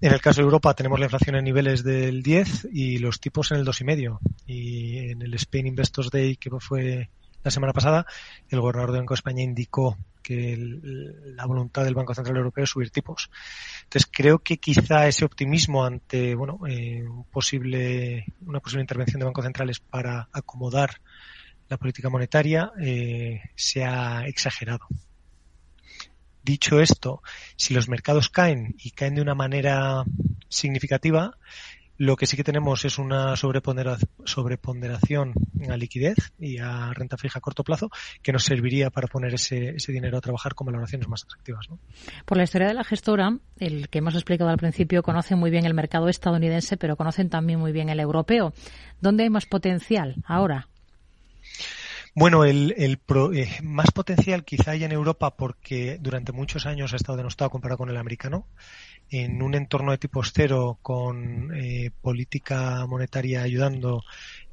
[0.00, 3.50] En el caso de Europa tenemos la inflación en niveles del 10 y los tipos
[3.50, 4.20] en el 2,5.
[4.46, 7.10] Y en el Spain Investors Day, que fue
[7.42, 8.06] la semana pasada,
[8.48, 12.70] el gobernador de Banco de España indicó que la voluntad del Banco Central Europeo es
[12.70, 13.30] subir tipos.
[13.84, 19.44] Entonces creo que quizá ese optimismo ante bueno eh, posible, una posible intervención de bancos
[19.44, 21.00] centrales para acomodar
[21.68, 24.86] la política monetaria eh, se ha exagerado.
[26.42, 27.22] Dicho esto,
[27.56, 30.04] si los mercados caen y caen de una manera
[30.48, 31.36] significativa,
[31.98, 35.34] lo que sí que tenemos es una sobreponderación
[35.68, 37.90] a liquidez y a renta fija a corto plazo
[38.22, 41.68] que nos serviría para poner ese, ese dinero a trabajar con valoraciones más atractivas.
[41.68, 41.78] ¿no?
[42.24, 45.66] Por la historia de la gestora, el que hemos explicado al principio conoce muy bien
[45.66, 48.54] el mercado estadounidense, pero conocen también muy bien el europeo.
[49.00, 50.68] ¿Dónde hay más potencial ahora?
[52.14, 52.98] Bueno, el, el
[53.34, 57.78] eh, más potencial quizá hay en Europa porque durante muchos años ha estado denostado comparado
[57.78, 58.46] con el americano.
[59.10, 64.04] En un entorno de tipo cero con eh, política monetaria ayudando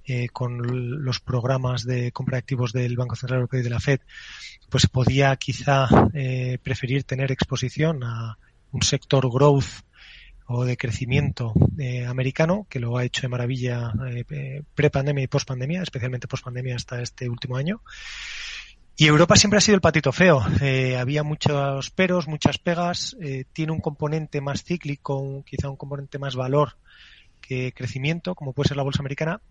[0.05, 3.79] eh, con los programas de compra de activos del Banco Central Europeo y de la
[3.79, 4.01] Fed,
[4.69, 5.87] pues podía quizá
[6.63, 8.37] preferir tener exposición a
[8.71, 9.85] un sector growth
[10.47, 15.81] o de crecimiento eh, americano, que lo ha hecho de maravilla eh, pre-pandemia y post-pandemia,
[15.81, 17.81] especialmente post-pandemia hasta este último año.
[18.97, 20.41] Y Europa siempre ha sido el patito feo.
[20.61, 23.17] Eh, había muchos peros, muchas pegas.
[23.51, 26.77] tiene un componente más cíclico, quizá un componente más valor
[27.41, 29.41] que crecimiento, como puede ser la bolsa americana.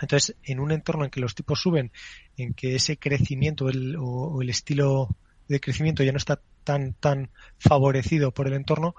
[0.00, 1.92] Entonces, en un entorno en que los tipos suben,
[2.36, 5.08] en que ese crecimiento o el estilo
[5.48, 8.94] de crecimiento ya no está tan tan favorecido por el entorno,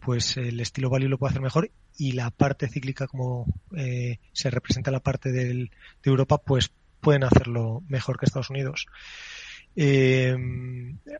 [0.00, 4.50] pues el estilo value lo puede hacer mejor y la parte cíclica como eh, se
[4.50, 5.70] representa la parte del,
[6.02, 6.70] de Europa, pues
[7.04, 8.86] pueden hacerlo mejor que Estados Unidos.
[9.76, 10.34] Eh,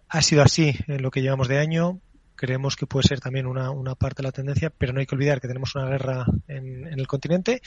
[0.08, 2.00] ha sido así en lo que llevamos de año.
[2.34, 5.40] Creemos que puede ser también una, parte de la tendencia, pero no hay que olvidar
[5.40, 7.60] que tenemos una guerra en, en el continente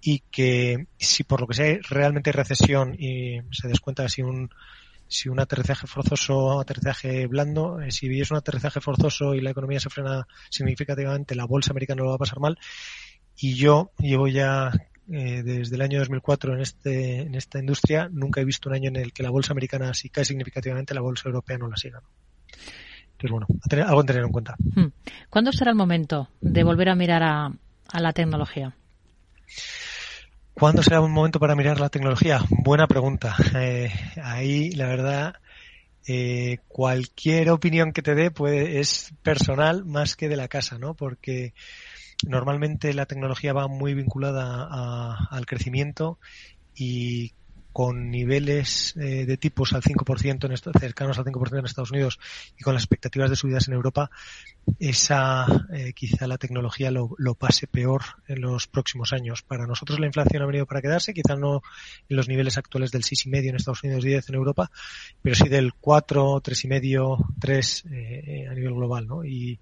[0.00, 4.50] y que si por lo que sea realmente hay recesión y se descuenta así un,
[5.10, 9.50] si un aterrizaje forzoso o aterrizaje blando, eh, si es un aterrizaje forzoso y la
[9.50, 12.58] economía se frena significativamente, la bolsa americana lo va a pasar mal.
[13.36, 14.70] Y yo llevo ya
[15.12, 18.88] eh, desde el año 2004 en, este, en esta industria, nunca he visto un año
[18.88, 22.02] en el que la bolsa americana si cae significativamente, la bolsa europea no la siga.
[23.12, 23.46] Entonces, bueno,
[23.86, 24.56] algo a tener en cuenta.
[24.74, 24.92] Hmm.
[25.28, 27.52] ¿Cuándo será el momento de volver a mirar a,
[27.92, 28.74] a la tecnología?
[30.54, 32.40] ¿Cuándo será un momento para mirar la tecnología?
[32.50, 33.34] Buena pregunta.
[33.54, 33.90] Eh,
[34.22, 35.34] ahí, la verdad,
[36.06, 40.94] eh, cualquier opinión que te dé puede, es personal más que de la casa, ¿no?
[40.94, 41.54] Porque
[42.26, 46.18] normalmente la tecnología va muy vinculada al crecimiento
[46.74, 47.32] y
[47.72, 52.18] con niveles eh, de tipos al 5% en cercanos al 5% en Estados Unidos
[52.58, 54.10] y con las expectativas de subidas en Europa,
[54.78, 59.42] esa eh, quizá la tecnología lo, pase peor en los próximos años.
[59.42, 61.62] Para nosotros la inflación ha venido para quedarse, quizá no
[62.08, 64.70] en los niveles actuales del 6,5 en Estados Unidos y 10 en Europa,
[65.22, 69.24] pero sí del 4, 3,5, 3 eh, a nivel global, ¿no?
[69.24, 69.60] Y,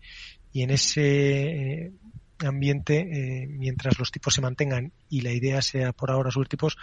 [0.52, 1.92] y en ese eh,
[2.40, 6.76] ambiente, eh, mientras los tipos se mantengan y la idea sea por ahora subir tipos,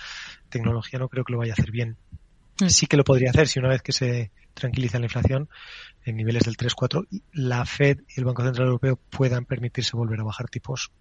[0.50, 1.98] tecnología no creo que lo vaya a hacer bien.
[2.60, 2.68] Mm.
[2.68, 5.50] Sí que lo podría hacer si una vez que se tranquiliza la inflación
[6.06, 10.24] en niveles del 3-4, la Fed y el Banco Central Europeo puedan permitirse volver a
[10.24, 10.92] bajar tipos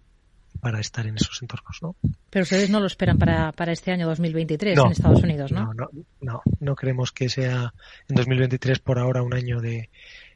[0.59, 1.95] para estar en esos entornos, ¿no?
[2.29, 5.73] Pero ustedes no lo esperan para, para este año 2023 en Estados Unidos, ¿no?
[5.73, 5.89] No,
[6.21, 7.73] no, no, creemos que sea
[8.07, 9.89] en 2023 por ahora un año de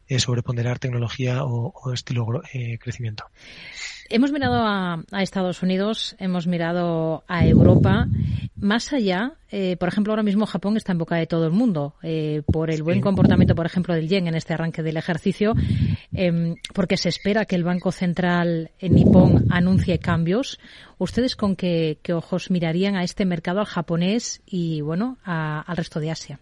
[0.08, 3.26] eh, sobreponderar tecnología o, estilo eh, crecimiento.
[4.12, 8.07] Hemos mirado a, Estados Unidos, hemos mirado a Europa.
[8.55, 11.93] Más allá, eh, por ejemplo, ahora mismo Japón está en boca de todo el mundo
[12.01, 15.53] eh, por el buen comportamiento, por ejemplo, del yen en este arranque del ejercicio,
[16.12, 20.60] em, porque se espera que el Banco Central en Nippon anuncie cambios.
[20.97, 26.10] ¿Ustedes con qué, ojos mirarían a este mercado, al japonés y, bueno, al resto de
[26.10, 26.39] Asia?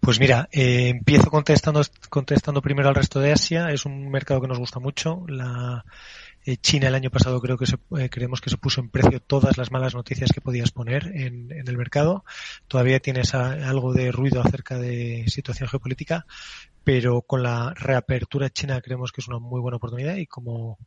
[0.00, 3.68] Pues mira, eh, empiezo contestando, contestando primero al resto de Asia.
[3.70, 5.24] Es un mercado que nos gusta mucho.
[5.28, 5.84] La,
[6.46, 9.20] eh, China el año pasado creo que se, eh, creemos que se puso en precio
[9.20, 12.24] todas las malas noticias que podías poner en, el mercado.
[12.68, 16.24] Todavía tienes algo de ruido acerca de situación geopolítica,
[16.84, 20.78] pero con la reapertura china creemos que es una muy buena oportunidad y como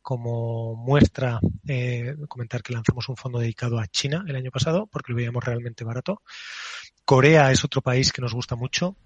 [0.00, 5.12] como muestra eh, comentar que lanzamos un fondo dedicado a China el año pasado porque
[5.12, 6.22] lo veíamos realmente barato.
[7.04, 8.96] Corea es otro país que nos gusta mucho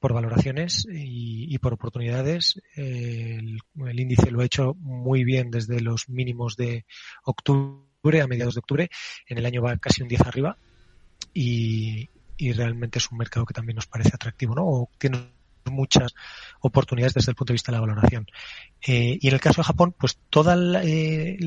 [0.00, 2.60] por valoraciones y, por oportunidades.
[2.74, 6.86] El, índice lo ha hecho muy bien desde los mínimos de
[7.22, 8.90] octubre a mediados de octubre.
[9.28, 10.56] En el año va casi un 10 arriba
[11.34, 12.08] y,
[12.54, 14.88] realmente es un mercado que también nos parece atractivo, ¿no?
[14.98, 15.30] tiene
[15.66, 16.14] muchas
[16.60, 18.26] oportunidades desde el punto de vista de la valoración.
[18.80, 21.38] Eh, y en el caso de Japón, pues toda eh,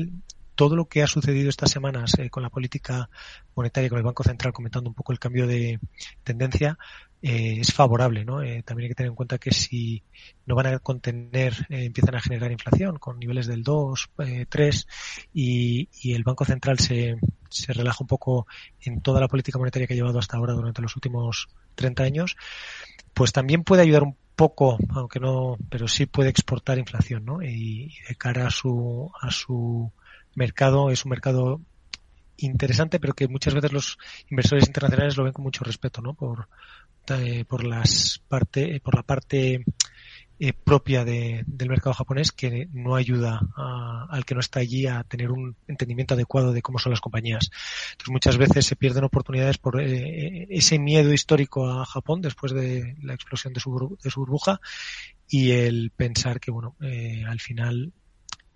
[0.54, 3.10] todo lo que ha sucedido estas semanas eh, con la política
[3.54, 5.80] monetaria, con el Banco Central comentando un poco el cambio de
[6.22, 6.78] tendencia,
[7.26, 8.42] eh, es favorable, ¿no?
[8.42, 10.02] Eh, también hay que tener en cuenta que si
[10.44, 14.10] no van a contener, eh, empiezan a generar inflación con niveles del 2,
[14.46, 14.86] 3
[15.32, 17.16] y, y, el Banco Central se,
[17.48, 18.46] se relaja un poco
[18.82, 22.36] en toda la política monetaria que ha llevado hasta ahora durante los últimos 30 años,
[23.14, 27.42] pues también puede ayudar un poco, aunque no, pero sí puede exportar inflación, ¿no?
[27.42, 29.90] Y, de cara a su, a su
[30.34, 31.62] mercado, es un mercado
[32.36, 33.98] interesante, pero que muchas veces los
[34.30, 36.14] inversores internacionales lo ven con mucho respeto, ¿no?
[36.14, 36.48] Por,
[37.46, 39.64] por las parte, por la parte
[40.40, 43.40] eh, propia del mercado japonés que no ayuda
[44.10, 47.50] al que no está allí a tener un entendimiento adecuado de cómo son las compañías.
[47.92, 52.96] Entonces muchas veces se pierden oportunidades por eh, ese miedo histórico a Japón después de
[53.00, 54.60] la explosión de su, de su burbuja
[55.28, 57.92] y el pensar que bueno eh, al final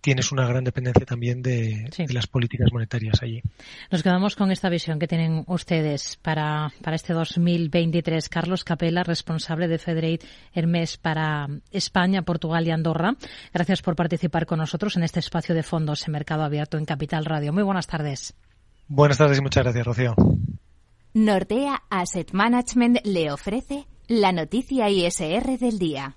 [0.01, 3.43] tienes una gran dependencia también de, las políticas monetarias allí.
[3.91, 8.29] Nos quedamos con esta visión que tienen ustedes para, para este 2023.
[8.29, 13.17] Carlos Capela, responsable de Federate Hermes para España, Portugal y Andorra.
[13.53, 17.25] Gracias por participar con nosotros en este espacio de fondos en Mercado Abierto en Capital
[17.25, 17.53] Radio.
[17.53, 18.35] Muy buenas tardes.
[18.87, 20.15] Buenas tardes y muchas gracias, Rocío.
[21.15, 26.17] Nordea Asset Management le ofrece la noticia ISR del día.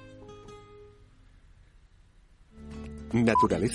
[3.13, 3.69] Naturaleza